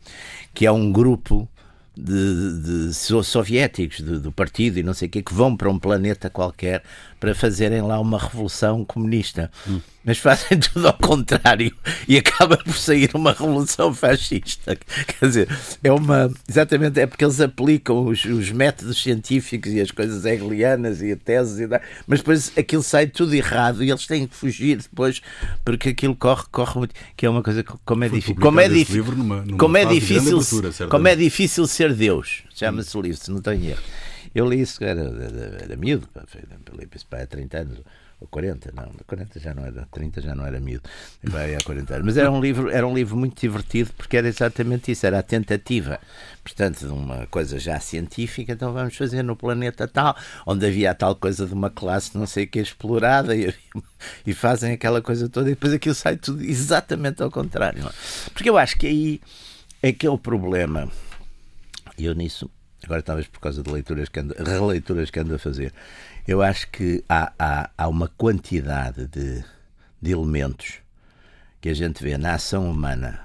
[0.55, 1.49] que é um grupo
[1.97, 5.79] de, de soviéticos de, do partido e não sei o quê, que vão para um
[5.79, 6.83] planeta qualquer
[7.23, 9.49] para fazerem lá uma revolução comunista.
[9.69, 9.81] Hum.
[10.05, 11.73] Mas fazem tudo ao contrário
[12.09, 14.77] e acaba por sair uma revolução fascista.
[15.07, 15.49] Quer dizer,
[15.85, 16.29] é uma.
[16.49, 21.17] Exatamente, é porque eles aplicam os, os métodos científicos e as coisas hegelianas e a
[21.17, 21.69] tese, e
[22.09, 25.23] mas depois aquilo sai tudo errado e eles têm que fugir depois
[25.65, 26.95] porque aquilo corre, corre muito.
[27.17, 28.35] Que é uma coisa como é difícil.
[28.35, 29.05] Como é, difícil
[29.57, 30.89] como é difícil.
[30.91, 32.43] Como é difícil ser Deus.
[32.53, 33.83] Chama-se o livro, se não tenho erro.
[34.35, 36.09] Eu li isso, era, era, era miúdo,
[36.73, 37.79] li isso para há 30 anos,
[38.21, 40.89] ou 40, não, 40 já não era, 30 já não era miúdo,
[41.23, 42.07] vai há 40 anos.
[42.07, 45.23] Mas era um livro, era um livro muito divertido porque era exatamente isso, era a
[45.23, 45.99] tentativa,
[46.43, 50.17] portanto, de uma coisa já científica, então vamos fazer no planeta tal,
[50.47, 53.53] onde havia a tal coisa de uma classe não sei que explorada e,
[54.27, 57.87] e fazem aquela coisa toda e depois aquilo sai tudo exatamente ao contrário.
[57.87, 57.93] É?
[58.33, 59.21] Porque eu acho que aí
[59.83, 60.89] é que é o problema.
[61.99, 62.49] Eu nisso
[62.93, 65.73] agora talvez por causa de leituras que ando, releituras que ando a fazer,
[66.29, 69.43] eu acho que há, há, há uma quantidade de,
[70.01, 70.75] de elementos
[71.61, 73.21] que a gente vê na ação humana,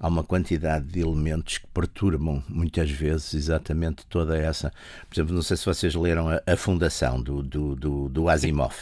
[0.00, 4.72] há uma quantidade de elementos que perturbam muitas vezes exatamente toda essa.
[5.08, 8.74] Por exemplo, não sei se vocês leram a, a Fundação do, do, do, do Asimov.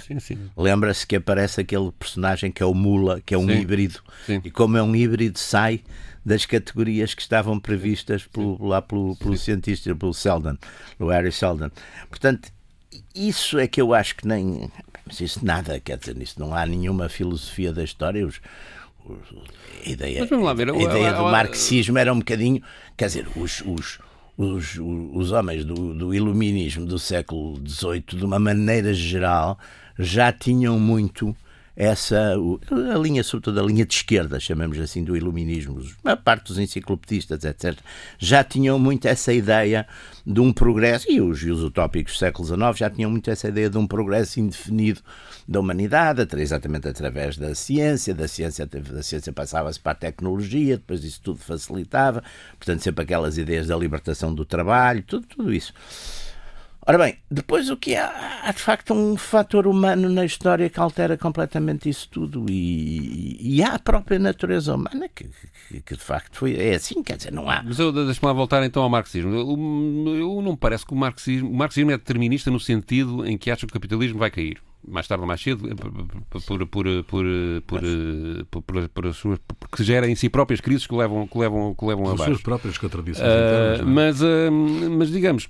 [0.57, 3.61] Lembra-se que aparece aquele personagem que é o Mula, que é um sim.
[3.61, 4.41] híbrido, sim.
[4.43, 5.83] e como é um híbrido, sai
[6.25, 10.59] das categorias que estavam previstas pelo, lá pelo, pelo cientista, pelo Selden,
[10.99, 11.71] o Harry Selden.
[12.09, 12.51] Portanto,
[13.15, 14.71] isso é que eu acho que nem.
[15.07, 18.27] Mas isso nada, quer dizer, nisso não há nenhuma filosofia da história.
[18.27, 18.41] Os,
[19.05, 19.19] os,
[19.85, 22.63] a ideia, ver, a ideia do marxismo era um bocadinho.
[22.97, 23.99] Quer dizer, os, os,
[24.39, 29.59] os, os homens do, do iluminismo do século XVIII, de uma maneira geral,
[29.99, 31.37] já tinham muito
[31.77, 36.59] essa a linha, sobretudo a linha de esquerda, chamamos assim, do iluminismo, a parte dos
[36.59, 37.77] enciclopedistas, etc.,
[38.19, 39.87] já tinham muito essa ideia
[40.25, 43.49] de um progresso, e os, e os utópicos do século XIX já tinham muito essa
[43.49, 45.01] ideia de um progresso indefinido
[45.49, 51.05] da humanidade, exatamente através da ciência, da ciência, da ciência passava-se para a tecnologia, depois
[51.05, 52.23] isso tudo facilitava,
[52.57, 55.75] portanto sempre aquelas ideias da libertação do trabalho, tudo, tudo isso.
[56.87, 60.79] Ora bem, depois o que há, há de facto um fator humano na história que
[60.79, 65.25] altera completamente isso tudo e, e há a própria natureza humana que,
[65.69, 67.63] que, que, de facto foi, é assim, quer dizer, não há.
[67.63, 69.35] Mas eu deixa-me lá voltar então ao marxismo.
[69.35, 73.39] Eu, eu não me parece que o marxismo, o marxismo é determinista no sentido em
[73.39, 75.67] que acha que o capitalismo vai cair mais tarde ou mais cedo,
[76.31, 77.83] por, por, por, por,
[78.63, 81.85] por, por, as suas, porque gera em si próprias crises que levam, que levam, que
[81.87, 82.23] levam as abaixo.
[82.23, 83.27] As suas próprias contradições.
[83.27, 84.53] Uh, internas, mas, uh,
[84.91, 85.49] mas digamos,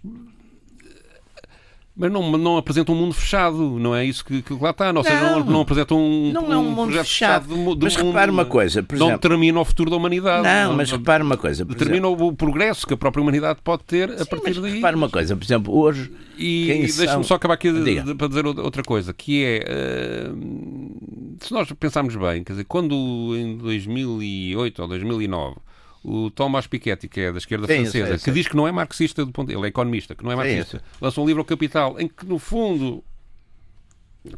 [1.96, 4.90] mas não, não apresenta um mundo fechado, não é isso que, que lá está.
[4.90, 7.46] Ou seja, não, não, não apresenta um, não é um, um mundo fechado.
[7.48, 10.42] fechado de, mas repare uma coisa, por exemplo, não determina o futuro da humanidade.
[10.42, 11.64] Não, não mas repare uma coisa.
[11.64, 14.74] Determina exemplo, o progresso que a própria humanidade pode ter a sim, partir daí.
[14.74, 16.10] Repare uma coisa, por exemplo, hoje.
[16.36, 20.32] E, e deixa-me só acabar aqui de, de, para dizer outra coisa, que é.
[20.32, 25.56] Uh, se nós pensarmos bem, quer dizer, quando em 2008 ou 2009
[26.04, 28.72] o Thomas Piketty, que é da esquerda sim, francesa, sei, que diz que não é
[28.72, 31.46] marxista, do ponto, ele é economista, que não é marxista, sim, lançou um livro ao
[31.46, 33.02] Capital, em que, no fundo,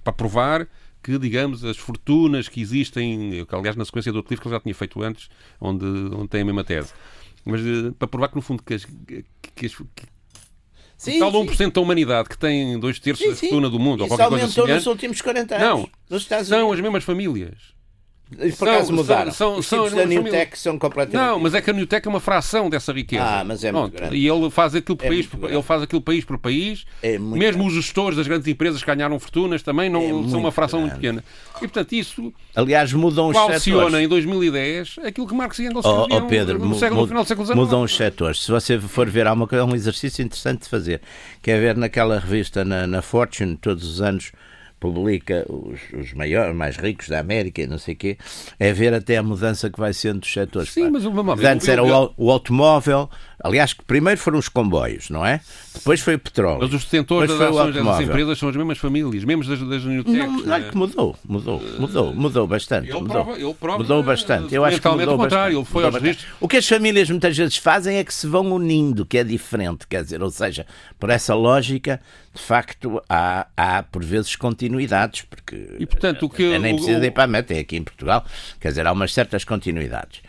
[0.05, 0.69] para provar
[1.03, 4.55] que, digamos, as fortunas que existem, que, aliás, na sequência do outro livro que ele
[4.55, 5.29] já tinha feito antes,
[5.61, 6.93] onde, onde tem a mesma tese,
[7.45, 9.77] mas eh, para provar que, no fundo, que as, que as,
[10.97, 14.13] Sim, tal 1% da humanidade que tem dois terços sim, da fortuna do mundo, Isso
[14.13, 15.91] ou qualquer coisa semelhante, nos últimos 40 anos.
[16.09, 17.76] Não, são as mesmas famílias.
[18.59, 19.31] Por acaso mudaram.
[19.31, 21.25] São, Os são, da Newtec são completamente.
[21.25, 23.23] Não, mas é que a Newtec é uma fração dessa riqueza.
[23.25, 24.17] Ah, mas é muito grande.
[24.17, 26.85] E ele faz aquilo, é país, por, ele faz aquilo país por país.
[27.01, 27.63] É Mesmo grande.
[27.63, 30.95] os gestores das grandes empresas que ganharam fortunas também não é são uma fração grande.
[30.95, 31.25] muito pequena.
[31.59, 32.33] E portanto isso.
[32.55, 33.95] Aliás, mudam os setores.
[33.95, 37.29] em 2010 aquilo que Marx e Engels oh, oh Pedro, no, século, no final do
[37.29, 37.59] século XIX.
[37.59, 38.43] Mudam os setores.
[38.43, 41.01] Se você for ver, há uma, um exercício interessante de fazer,
[41.41, 44.33] que é ver naquela revista, na, na Fortune, todos os anos
[44.79, 48.19] publica os, os maiores, mais ricos da América e não sei o quê,
[48.59, 50.71] é ver até a mudança que vai sendo dos setores.
[50.71, 50.91] Sim, pá.
[50.93, 53.11] mas uma, Antes era o, o, automóvel,
[53.43, 55.41] aliás, que primeiro foram os comboios, não é?
[55.79, 56.59] Depois foi o petróleo.
[56.61, 60.17] Mas os detentores das ações das empresas são as mesmas famílias, mesmo das, das Newtech.
[60.17, 62.89] Não, não é que mudou, mudou, mudou, mudou bastante.
[62.89, 64.55] Ele mudou, prova, ele prova mudou bastante.
[64.55, 65.59] Eu acho que mudou o contrário, bastante.
[65.59, 66.29] Ele foi aos registros.
[66.41, 69.87] O que as famílias muitas vezes fazem é que se vão unindo, que é diferente,
[69.87, 70.67] quer dizer, ou seja,
[70.99, 72.01] por essa lógica,
[72.35, 77.01] de facto, há, há por vezes continuidades, porque e, portanto, o que eu, nem precisa
[77.01, 78.25] de ir para a meta, é aqui em Portugal,
[78.61, 80.21] quer dizer, há umas certas continuidades.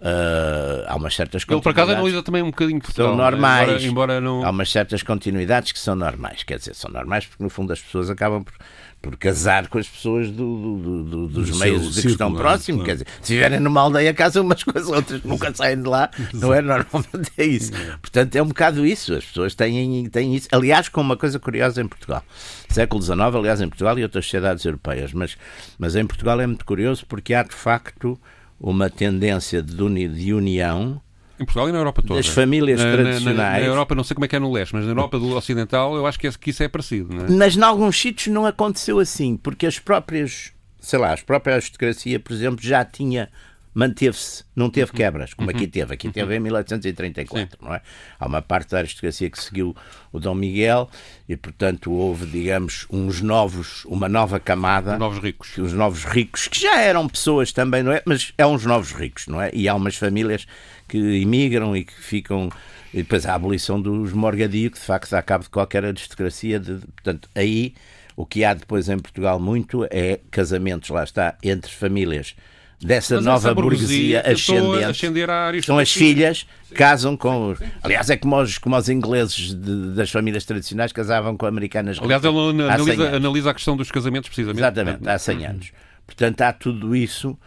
[0.00, 3.08] Uh, há umas certas Ele, por acaso, analisa também um bocadinho Portugal.
[3.08, 3.84] São normais.
[3.84, 4.42] Embora, embora não...
[4.42, 6.42] Há umas certas continuidades que são normais.
[6.42, 8.54] Quer dizer, são normais porque, no fundo, as pessoas acabam por,
[9.02, 12.82] por casar com as pessoas do, do, do, dos do meios de que estão próximos.
[12.82, 16.10] Quer dizer, se viverem numa aldeia, casam umas com as outras, nunca saem de lá.
[16.32, 17.70] Não é normalmente é isso.
[18.00, 19.12] Portanto, é um bocado isso.
[19.12, 20.48] As pessoas têm, têm isso.
[20.50, 22.24] Aliás, com uma coisa curiosa em Portugal.
[22.70, 25.12] Século XIX, aliás, em Portugal e outras sociedades europeias.
[25.12, 25.36] Mas,
[25.78, 28.18] mas em Portugal é muito curioso porque há, de facto
[28.60, 31.00] uma tendência de, uni, de união
[31.40, 32.16] em Portugal e na Europa toda.
[32.16, 33.36] Das famílias na, tradicionais.
[33.36, 35.34] Na, na, Europa, não sei como é que é no leste, mas na Europa do
[35.34, 37.14] Ocidental eu acho que, é, que isso é parecido.
[37.18, 37.30] É?
[37.30, 42.20] Mas em alguns sítios não aconteceu assim, porque as próprias, sei lá, as próprias aristocracia,
[42.20, 43.30] por exemplo, já tinha
[43.72, 45.94] manteve-se, não teve quebras, como aqui teve.
[45.94, 47.64] Aqui teve em 1834, Sim.
[47.64, 47.80] não é?
[48.18, 49.74] Há uma parte da aristocracia que seguiu
[50.12, 50.88] o Dom Miguel
[51.28, 54.94] e, portanto, houve, digamos, uns novos, uma nova camada.
[54.94, 55.58] Os novos ricos.
[55.58, 58.02] Os novos ricos, que já eram pessoas também, não é?
[58.04, 59.50] Mas é uns novos ricos, não é?
[59.54, 60.46] E há umas famílias
[60.88, 62.50] que imigram e que ficam.
[62.92, 66.58] E depois a abolição dos morgadio, que de facto dá cabo de qualquer aristocracia.
[66.58, 67.74] De, portanto, aí
[68.16, 72.34] o que há depois em Portugal muito é casamentos, lá está, entre famílias
[72.82, 75.66] dessa Mas nova burguesia, ascendente.
[75.66, 77.54] São as filhas, casam com.
[77.82, 81.98] Aliás, é como os, como os ingleses de, das famílias tradicionais casavam com americanas.
[82.00, 84.60] Aliás, ele analisa, analisa a questão dos casamentos, precisamente.
[84.60, 85.72] Exatamente, há 100 anos.
[86.06, 87.38] Portanto, há tudo isso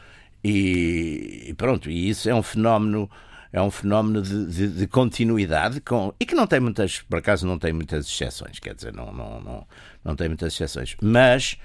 [0.44, 3.10] e, pronto, e isso é um fenómeno
[3.52, 7.46] é um fenómeno de, de, de, continuidade com, e que não tem muitas, por acaso
[7.46, 9.68] não tem muitas exceções, quer dizer, não, não, não,
[10.04, 10.96] não tem muitas exceções.
[11.00, 11.56] Mas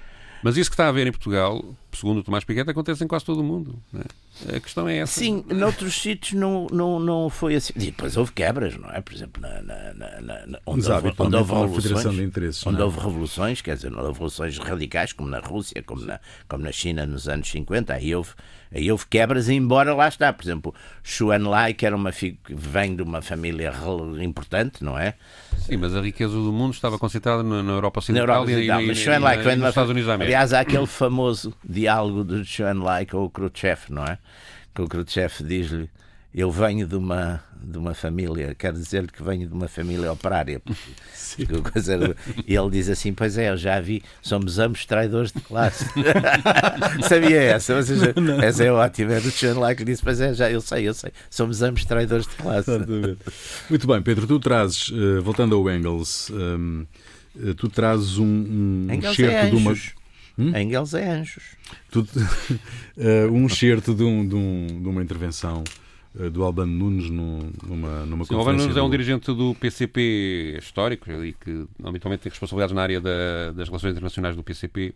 [0.43, 3.25] mas isso que está a ver em Portugal, segundo o Tomás Piquet, acontece em quase
[3.25, 3.75] todo o mundo.
[3.93, 4.03] É?
[4.47, 5.19] A questão é essa.
[5.19, 7.73] Sim, noutros sítios não, não, não foi assim.
[7.75, 9.01] E depois houve quebras, não é?
[9.01, 12.15] Por exemplo, na, na, na, na onde, houve, onde houve revoluções.
[12.15, 12.83] De interesses, onde não?
[12.83, 12.85] é?
[12.85, 16.71] houve revoluções, quer dizer, não houve revoluções radicais, como na Rússia, como na, como na
[16.71, 18.31] China nos anos 50, aí houve,
[18.73, 20.31] aí houve quebras, embora lá está.
[20.31, 20.73] Por exemplo,
[21.03, 23.73] Xu Enlai, que era uma, que vem de uma família
[24.21, 25.15] importante, não é?
[25.57, 28.55] Sim, mas a riqueza do mundo estava concentrada na, na Europa Na Ocidental Europa e,
[28.55, 30.13] Ocidental, e, mas e, Xu Enlai, e, que vem de nos uma Estados Unidos da
[30.13, 30.37] América.
[30.37, 34.17] Aliás, há aquele famoso diálogo de Xu Enlai com o Khrushchev, não é?
[34.73, 35.89] Que o Khrushchev diz-lhe:
[36.33, 40.59] Eu venho de uma, de uma família, quero dizer-lhe que venho de uma família operária.
[40.59, 42.15] porque- porque era-
[42.47, 45.85] E ele diz assim: Pois é, eu já vi, somos ambos traidores de classe.
[47.07, 47.75] Sabia essa?
[47.75, 48.13] Ou seja,
[48.43, 49.13] essa é ótima.
[49.13, 51.85] É do Xu Enlai que disse: Pois é, já, eu sei, eu sei, somos ambos
[51.85, 52.71] traidores de classe.
[53.69, 56.85] Muito bem, Pedro, tu trazes, eh, voltando ao Engels, hum,
[57.43, 59.73] eh, tu trazes um, um Engels é de uma.
[60.41, 60.55] Anjos.
[60.61, 61.43] Engels é anjos.
[61.91, 62.07] tu-
[62.97, 65.63] eh, um excerto de, um- de um- de uma intervenção
[66.19, 68.37] eh, do Albano Nunes num- numa, numa Sim, o.
[68.37, 72.81] Alvaro Nunes é um do- dirigente do PCP histórico e que habitualmente tem responsabilidades na
[72.81, 74.93] área da- das relações internacionais do PCP.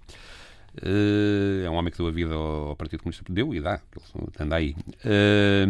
[0.81, 3.23] Eh, é um homem que deu a vida ao, ao Partido Comunista.
[3.29, 3.79] Deu e dá,
[4.39, 4.75] anda aí.
[5.05, 5.65] Eh,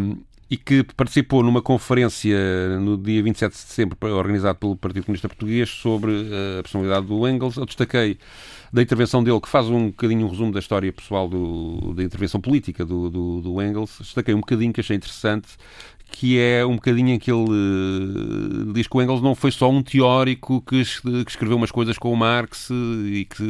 [0.53, 2.37] e que participou numa conferência
[2.79, 7.27] no dia 27 de setembro, organizado pelo Partido Comunista Português, sobre eh, a personalidade do
[7.27, 7.57] Engels.
[7.57, 8.19] Eu destaquei
[8.71, 12.39] da intervenção dele, que faz um bocadinho um resumo da história pessoal do- da intervenção
[12.39, 13.97] política do, do, do Engels.
[13.99, 15.47] Destaquei um bocadinho que achei interessante,
[16.15, 19.67] que é um bocadinho em que ele eh, diz que o Engels não foi só
[19.69, 23.43] um teórico que, que escreveu umas coisas com o Marx e que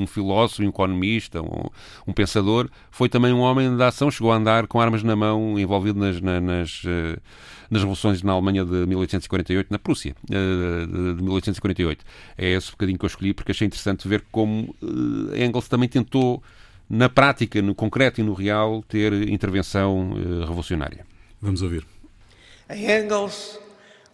[0.00, 1.64] um filósofo, um economista, um,
[2.06, 5.58] um pensador, foi também um homem da ação, chegou a andar com armas na mão,
[5.58, 7.18] envolvido nas, na- nas, eh,
[7.70, 12.02] nas revoluções na Alemanha de 1848, na Prússia eh, de de 1848.
[12.38, 14.74] É esse bocadinho que eu escolhi porque achei interessante ver como
[15.34, 16.42] eh, Engels também tentou,
[16.88, 21.04] na prática, no concreto e no real, ter intervenção eh, revolucionária.
[21.42, 21.84] Vamos ouvir.
[22.68, 23.60] Em Engels,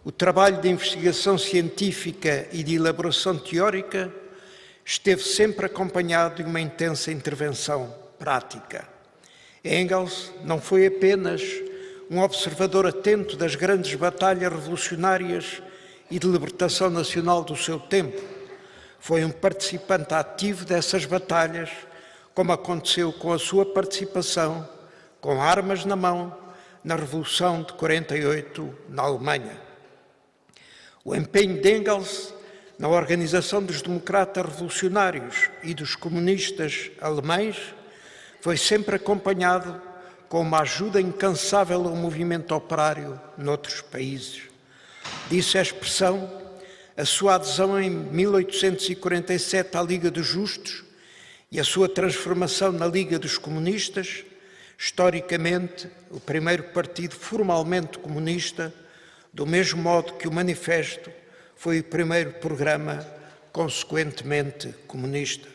[0.05, 4.13] o trabalho de investigação científica e de elaboração teórica
[4.85, 8.87] esteve sempre acompanhado de uma intensa intervenção prática.
[9.65, 11.41] Engels não foi apenas
[12.11, 15.63] um observador atento das grandes batalhas revolucionárias
[16.11, 18.21] e de libertação nacional do seu tempo.
[18.99, 21.71] Foi um participante ativo dessas batalhas,
[22.35, 24.69] como aconteceu com a sua participação,
[25.19, 26.42] com armas na mão,
[26.83, 29.61] na Revolução de 48 na Alemanha.
[31.05, 32.33] O empenho de Engels
[32.77, 37.57] na organização dos democratas revolucionários e dos comunistas alemães
[38.41, 39.81] foi sempre acompanhado
[40.27, 44.43] com uma ajuda incansável ao movimento operário noutros países.
[45.29, 46.41] Disse a expressão
[46.95, 50.83] a sua adesão em 1847 à Liga dos Justos
[51.51, 54.23] e a sua transformação na Liga dos Comunistas,
[54.83, 58.73] historicamente o primeiro partido formalmente comunista,
[59.31, 61.09] do mesmo modo que o Manifesto
[61.55, 63.07] foi o primeiro programa
[63.53, 65.47] consequentemente comunista.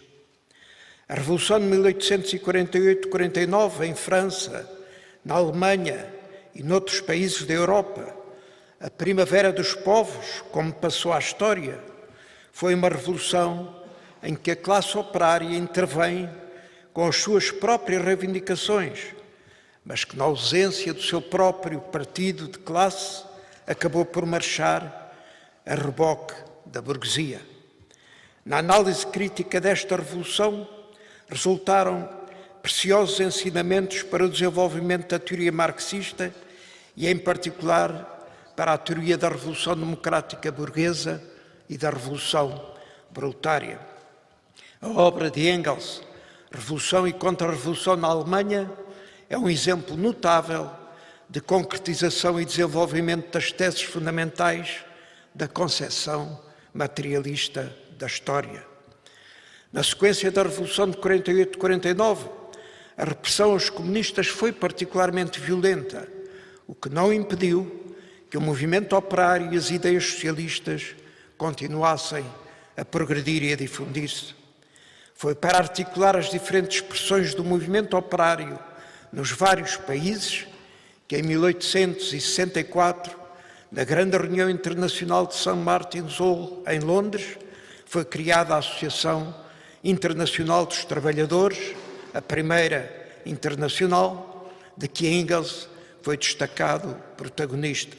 [1.06, 4.66] A Revolução de 1848-49 em França,
[5.22, 6.10] na Alemanha
[6.54, 8.16] e noutros países da Europa,
[8.80, 11.78] a Primavera dos Povos, como passou à história,
[12.50, 13.76] foi uma revolução
[14.22, 16.30] em que a classe operária intervém
[16.94, 19.17] com as suas próprias reivindicações,
[19.88, 23.24] mas que, na ausência do seu próprio partido de classe,
[23.66, 25.14] acabou por marchar
[25.64, 26.34] a reboque
[26.66, 27.40] da burguesia.
[28.44, 30.68] Na análise crítica desta revolução,
[31.26, 32.06] resultaram
[32.60, 36.34] preciosos ensinamentos para o desenvolvimento da teoria marxista
[36.94, 41.22] e, em particular, para a teoria da Revolução Democrática Burguesa
[41.66, 42.74] e da Revolução
[43.14, 43.80] Proletária.
[44.82, 46.02] A obra de Engels,
[46.52, 48.70] Revolução e Contra-Revolução na Alemanha,
[49.28, 50.70] é um exemplo notável
[51.28, 54.84] de concretização e desenvolvimento das teses fundamentais
[55.34, 56.40] da concepção
[56.72, 58.64] materialista da história.
[59.70, 62.30] Na sequência da Revolução de 48-49,
[62.96, 66.08] a repressão aos comunistas foi particularmente violenta,
[66.66, 67.94] o que não impediu
[68.30, 70.94] que o movimento operário e as ideias socialistas
[71.36, 72.24] continuassem
[72.76, 74.34] a progredir e a difundir-se.
[75.14, 78.58] Foi para articular as diferentes expressões do movimento operário
[79.12, 80.46] nos vários países
[81.06, 83.16] que em 1864,
[83.72, 85.54] na grande reunião internacional de St.
[85.54, 87.38] Martin's Hall, em Londres,
[87.86, 89.34] foi criada a Associação
[89.82, 91.74] Internacional dos Trabalhadores,
[92.12, 95.68] a primeira internacional, de que Engels
[96.02, 97.96] foi destacado protagonista.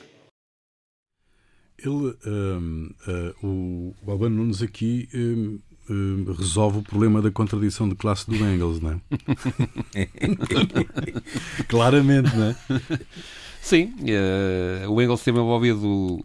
[1.78, 7.88] Ele, hum, uh, o, o Albano Nunes aqui hum, uh, resolve o problema da contradição
[7.90, 10.06] de classe do Engels, não é?
[11.68, 12.56] Claramente, não é?
[13.62, 16.24] Sim, uh, o Engels esteve envolvido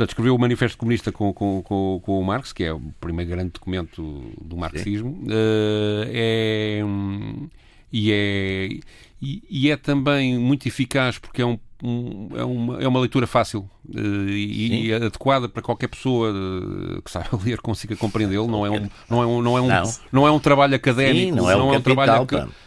[0.00, 3.32] Portanto, escreveu o Manifesto Comunista com, com, com, com, o Marx, que é o primeiro
[3.32, 5.10] grande documento do marxismo.
[5.24, 6.80] Uh, é,
[7.92, 8.68] e, é,
[9.20, 13.26] e, e, é também muito eficaz porque é, um, um, é, uma, é uma leitura
[13.26, 18.46] fácil e, e, adequada para qualquer pessoa uh, que saiba ler consiga compreendê-lo.
[18.46, 19.92] Não é um, não é um, não é um, não.
[20.12, 22.26] não é um trabalho académico, Sim, não é, não é um trabalho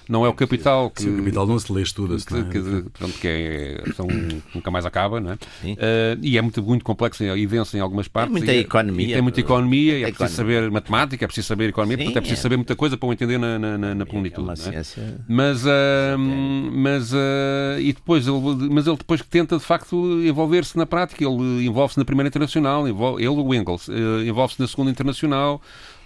[0.09, 1.03] não é o capital que.
[1.03, 2.25] Sim, o capital não se lê, estuda-se.
[2.25, 4.07] Que, que, que, pronto, que é, são,
[4.53, 5.33] nunca mais acaba, não é?
[5.33, 8.33] Uh, e é muito, muito complexo e denso em algumas partes.
[8.33, 9.07] Tem muita e, economia.
[9.07, 12.17] E tem muita economia, e é preciso saber matemática, é preciso saber economia, Sim, portanto
[12.17, 12.43] é preciso é.
[12.43, 14.41] saber muita coisa para o entender na, na, na, na plenitude.
[14.41, 15.21] É uma ciência.
[15.27, 18.39] Mas, uh, mas, uh, e depois ele,
[18.71, 22.87] mas ele depois que tenta de facto envolver-se na prática, ele envolve-se na primeira internacional,
[22.87, 23.89] envolve, ele, o Engels,
[24.25, 25.61] envolve-se na segunda internacional,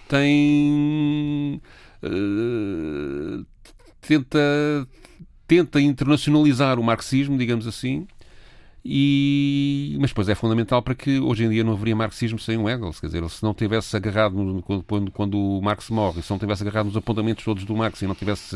[0.08, 1.62] tem.
[2.04, 3.46] Uh,
[4.02, 4.40] tenta,
[5.48, 8.08] tenta internacionalizar o marxismo, digamos assim,
[8.90, 12.70] e, mas depois é fundamental para que hoje em dia não haveria marxismo sem o
[12.70, 13.02] Engels.
[13.02, 16.86] Quer dizer, se não tivesse agarrado quando, quando o Marx morre, se não tivesse agarrado
[16.86, 18.56] nos apontamentos todos do Marx e não tivesse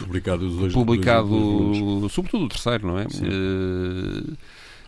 [0.00, 3.04] publicado, os dois, publicado dois, dois, sobretudo o terceiro, não é?
[3.04, 4.36] Uh,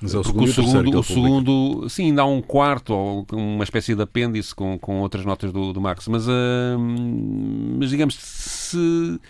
[0.01, 3.64] mas é o segundo, o segundo, o segundo sim, ainda há um quarto ou uma
[3.64, 6.78] espécie de apêndice com, com outras notas do, do Marx, mas, uh,
[7.78, 9.20] mas digamos se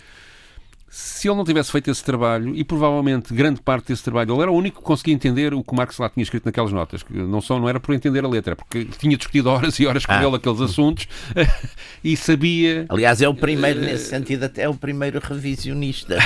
[0.92, 4.50] se ele não tivesse feito esse trabalho, e provavelmente grande parte desse trabalho, ele era
[4.50, 7.04] o único que conseguia entender o que o Marx lá tinha escrito naquelas notas.
[7.08, 10.12] Não só não era por entender a letra, porque tinha discutido horas e horas com
[10.12, 10.24] ah.
[10.24, 11.06] ele aqueles assuntos
[12.02, 12.86] e sabia.
[12.88, 16.18] Aliás, é o primeiro, nesse sentido, até é o primeiro revisionista.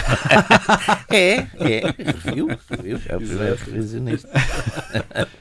[1.12, 1.94] é, é,
[2.24, 4.30] reviu, reviu, é o primeiro revisionista.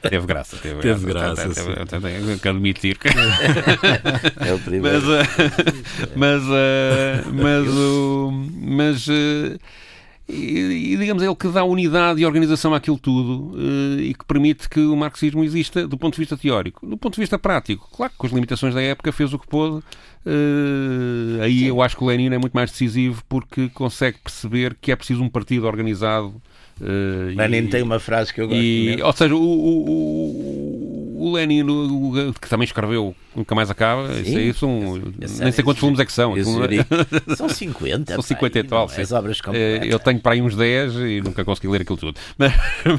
[0.02, 1.48] Teve graça, teve, teve graça.
[1.48, 2.98] Teve, teve, que admitir.
[4.46, 5.00] é o primeiro.
[6.14, 6.42] Mas, mas,
[7.32, 7.66] mas,
[8.62, 9.13] mas, mas
[10.26, 14.68] e, digamos, é ele que dá unidade e organização àquilo tudo uh, e que permite
[14.70, 16.86] que o marxismo exista do ponto de vista teórico.
[16.86, 19.46] Do ponto de vista prático, claro que com as limitações da época fez o que
[19.46, 19.84] pôde.
[20.24, 21.66] Uh, aí Sim.
[21.66, 25.22] eu acho que o Lenin é muito mais decisivo porque consegue perceber que é preciso
[25.22, 26.34] um partido organizado.
[26.80, 30.73] Uh, Lenin e, tem uma frase que eu gosto e, Ou seja, o, o o
[31.32, 35.02] Lenin, o, que também escreveu Nunca Mais Acaba, sim, isso aí são.
[35.40, 36.34] nem sei quantos filmes é que são.
[37.36, 38.14] São 50.
[38.14, 38.84] São 50 e tal.
[38.84, 39.88] As obras completas.
[39.88, 42.18] Eu tenho para aí uns 10 e nunca consegui ler aquilo tudo.
[42.38, 42.52] Mas,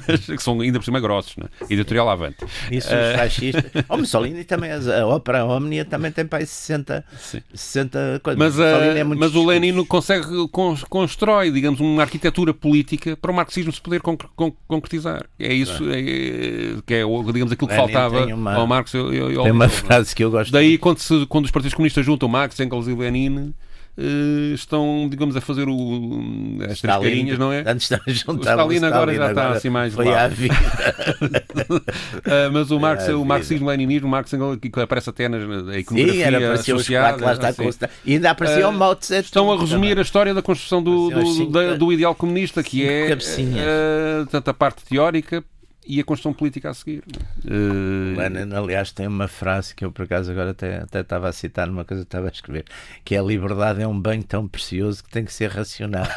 [0.08, 1.36] mas que são ainda por cima grossos.
[1.38, 1.46] Né?
[1.70, 2.38] Editorial Avante.
[2.72, 3.18] Isso, os uh...
[3.18, 3.64] fascistas.
[3.88, 7.06] O Mussolini também, a ópera Omnia também tem para aí 60,
[7.54, 8.40] 60 coisas.
[8.40, 10.26] Mas, uh, é mas o Lenin consegue,
[10.90, 14.02] constrói, digamos, uma arquitetura política para o marxismo se poder
[14.68, 15.26] concretizar.
[15.40, 16.02] É isso, é,
[16.86, 18.94] que é, digamos, aquilo que faltava uma, ao Marx.
[18.94, 20.52] Eu, eu, tem uma frase que eu gosto.
[20.52, 23.54] Daí, quando, se, quando os partidos comunistas juntam Marx, Engels e Lenin,
[23.98, 27.64] Uh, estão, digamos, a fazer o, as Stalin, três carinhas, não é?
[27.66, 30.54] Antes de juntar o Stalin, agora já está assim mais foi à vida.
[31.24, 36.36] uh, mas o, Marx, o marxismo-leninismo, o Marx que aparece até na, na iconografia Sim,
[36.36, 37.26] era, associada.
[37.26, 37.70] Lá está assim.
[38.04, 40.00] E ainda aparecia uh, o Mao Tse Estão a resumir também.
[40.00, 44.54] a história da construção do, do, do, do ideal comunista, que é uh, tanto a
[44.54, 45.42] parte teórica
[45.86, 47.04] e a construção política a seguir.
[47.44, 48.18] Uh...
[48.18, 51.68] Lenin, aliás, tem uma frase que eu, por acaso, agora até, até estava a citar
[51.68, 52.66] numa coisa que estava a escrever,
[53.04, 56.08] que é a liberdade é um bem tão precioso que tem que ser racional.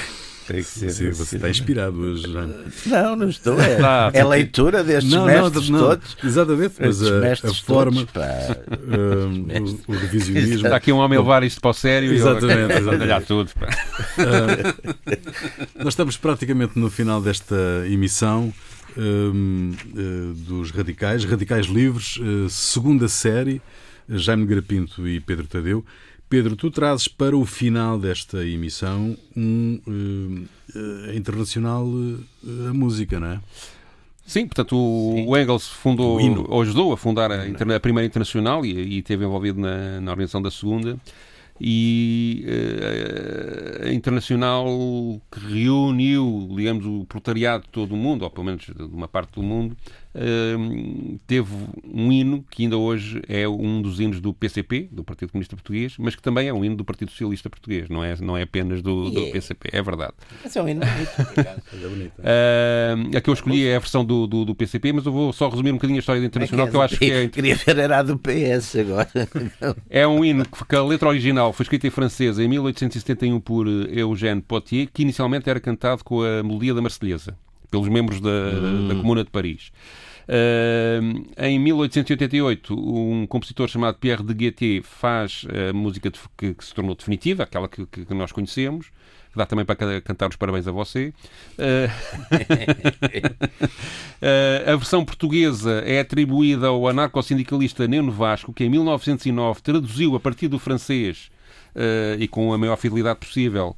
[0.50, 2.48] Tem que ser, Sim, você está inspirado hoje, já.
[2.86, 3.60] Não, não estou.
[3.60, 6.16] É, ah, é leitura destes não, mestres não, não, todos.
[6.24, 10.66] Exatamente, mas a, a forma, todos, uh, o, o, revisionismo.
[10.66, 13.48] Está aqui um homem a levar isto para o sério exatamente, e olhar tudo.
[14.18, 14.98] Uh,
[15.78, 18.52] nós estamos praticamente no final desta emissão.
[18.98, 23.62] Um, uh, dos Radicais, Radicais Livres, uh, segunda série,
[24.08, 25.84] Jaime Grapinto e Pedro Tadeu.
[26.30, 33.26] Pedro, tu trazes para o final desta emissão um uh, internacional uh, a música, não
[33.26, 33.40] é?
[34.24, 35.26] Sim, portanto, o, Sim.
[35.26, 39.24] o Engels fundou, o ou ajudou a fundar a, a primeira internacional e, e esteve
[39.24, 40.96] envolvido na, na organização da segunda
[41.60, 44.66] e uh, a internacional
[45.32, 46.19] que reuniu,
[46.60, 49.76] digamos, o proletariado de todo o mundo, ou pelo menos de uma parte do mundo,
[51.26, 51.52] teve
[51.84, 55.94] um hino que ainda hoje é um dos hinos do PCP, do Partido Comunista Português,
[55.98, 58.82] mas que também é um hino do Partido Socialista Português, não é, não é apenas
[58.82, 59.10] do.
[59.30, 60.12] PCP, é verdade.
[60.42, 60.80] Mas é um hino
[61.88, 65.12] bonito, uh, a que eu escolhi é a versão do, do, do, PCP, mas eu
[65.12, 66.98] vou só resumir um bocadinho a história da Internacional, é que, é, que eu acho
[66.98, 67.28] que é...
[67.40, 69.08] Queria ver era a do PS agora.
[69.88, 74.40] é um hino que a letra original foi escrita em francês em 1871 por Eugène
[74.40, 77.36] Potier, que inicialmente era cantado com a melodia da Marselhesa
[77.70, 78.88] pelos membros da, hum.
[78.88, 79.72] da Comuna de Paris.
[80.28, 86.64] Uh, em 1888, um compositor chamado Pierre de Guettet faz a música de, que, que,
[86.64, 88.90] se tornou definitiva, aquela que, que nós conhecemos.
[89.34, 91.12] Dá também para cantar os parabéns a você.
[91.56, 91.86] Uh,
[94.20, 100.20] uh, a versão portuguesa é atribuída ao anarcossindicalista Neno Vasco, que em 1909 traduziu a
[100.20, 101.30] partir do francês
[102.18, 103.76] e com a maior fidelidade possível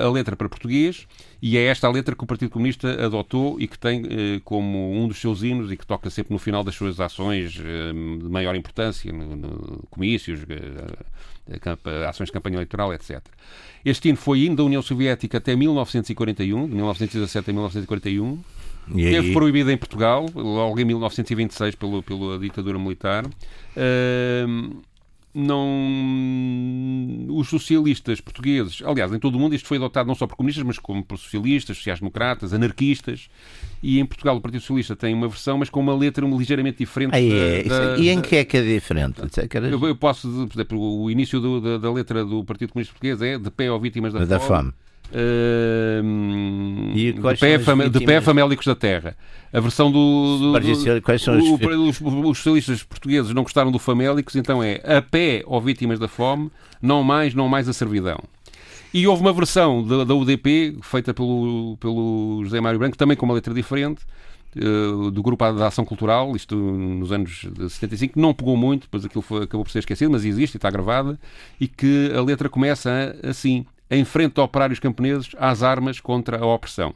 [0.00, 1.04] a letra para português,
[1.46, 4.94] e é esta a letra que o Partido Comunista adotou e que tem uh, como
[4.94, 8.56] um dos seus hinos e que toca sempre no final das suas ações de maior
[8.56, 10.40] importância, no, no comícios,
[12.08, 13.20] ações de campanha eleitoral, etc.
[13.84, 18.38] Este hino foi hino da União Soviética até 1941, de 1917 a 1941.
[18.94, 23.26] E Teve proibido em Portugal, logo em 1926, pelo, pela ditadura militar.
[23.26, 24.82] Uh,
[25.34, 30.36] não os socialistas portugueses, aliás, em todo o mundo isto foi adotado não só por
[30.36, 33.28] comunistas, mas como por socialistas, sociais-democratas, anarquistas,
[33.82, 37.14] e em Portugal o Partido Socialista tem uma versão, mas com uma letra ligeiramente diferente.
[37.14, 37.64] Ah, é.
[37.64, 39.20] Da, e em que é que é diferente?
[39.72, 43.20] Eu, eu posso, por exemplo, o início do, da, da, letra do Partido Comunista Português
[43.20, 44.70] é de pé ao vítimas da, da fome.
[44.70, 44.74] fome.
[45.10, 49.16] Uh, de, pé, fam de pé famélicos da terra.
[49.52, 50.38] A versão do.
[50.38, 51.60] do, do quais são os...
[51.60, 56.08] os, os socialistas portugueses não gostaram do famélicos, então é a pé ou vítimas da
[56.08, 56.50] fome,
[56.82, 58.18] não mais, não mais a servidão.
[58.92, 63.26] E houve uma versão da, da UDP, feita pelo, pelo José Mário Branco, também com
[63.26, 64.02] uma letra diferente,
[64.56, 69.22] uh, do Grupo da Ação Cultural, isto nos anos 75, não pegou muito, depois aquilo
[69.22, 71.18] foi, acabou por ser esquecido, mas existe e está gravada,
[71.60, 76.46] e que a letra começa assim: em frente a operários camponeses, às armas contra a
[76.46, 76.94] opressão.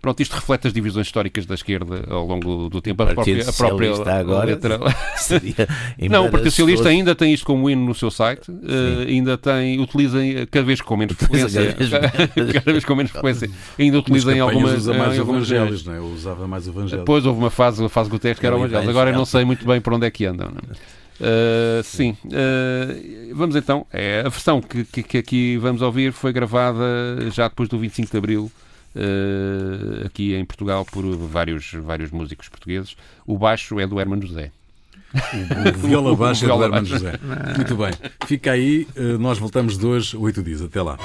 [0.00, 3.02] Pronto, isto reflete as divisões históricas da esquerda ao longo do tempo.
[3.02, 4.78] A própria, a própria agora letra.
[6.08, 9.80] não, o Partido Socialista ainda tem isto como hino no seu site, uh, ainda tem,
[9.80, 10.18] utiliza
[10.52, 14.74] cada vez com menos frequência, cada vez com menos frequência, ainda utiliza em algumas.
[14.74, 16.00] usa mais evangelhos, não é?
[16.00, 17.00] Usava mais evangelhos.
[17.00, 18.88] Depois houve uma fase, a fase Guterres que era evangelhos.
[18.88, 20.48] Agora eu não sei muito bem para onde é que andam.
[20.48, 20.97] Não é?
[21.20, 23.86] Uh, sim, uh, vamos então.
[23.92, 26.84] É, a versão que, que, que, aqui vamos ouvir foi gravada
[27.32, 28.52] já depois do 25 de Abril,
[28.94, 32.96] uh, aqui em Portugal, por vários, vários músicos portugueses.
[33.26, 34.52] O baixo é do Hermano José.
[35.12, 37.18] O, o viola baixo é do Hermano José.
[37.56, 37.90] Muito bem.
[38.26, 38.86] Fica aí,
[39.18, 40.62] nós voltamos de hoje, oito dias.
[40.62, 40.98] Até lá.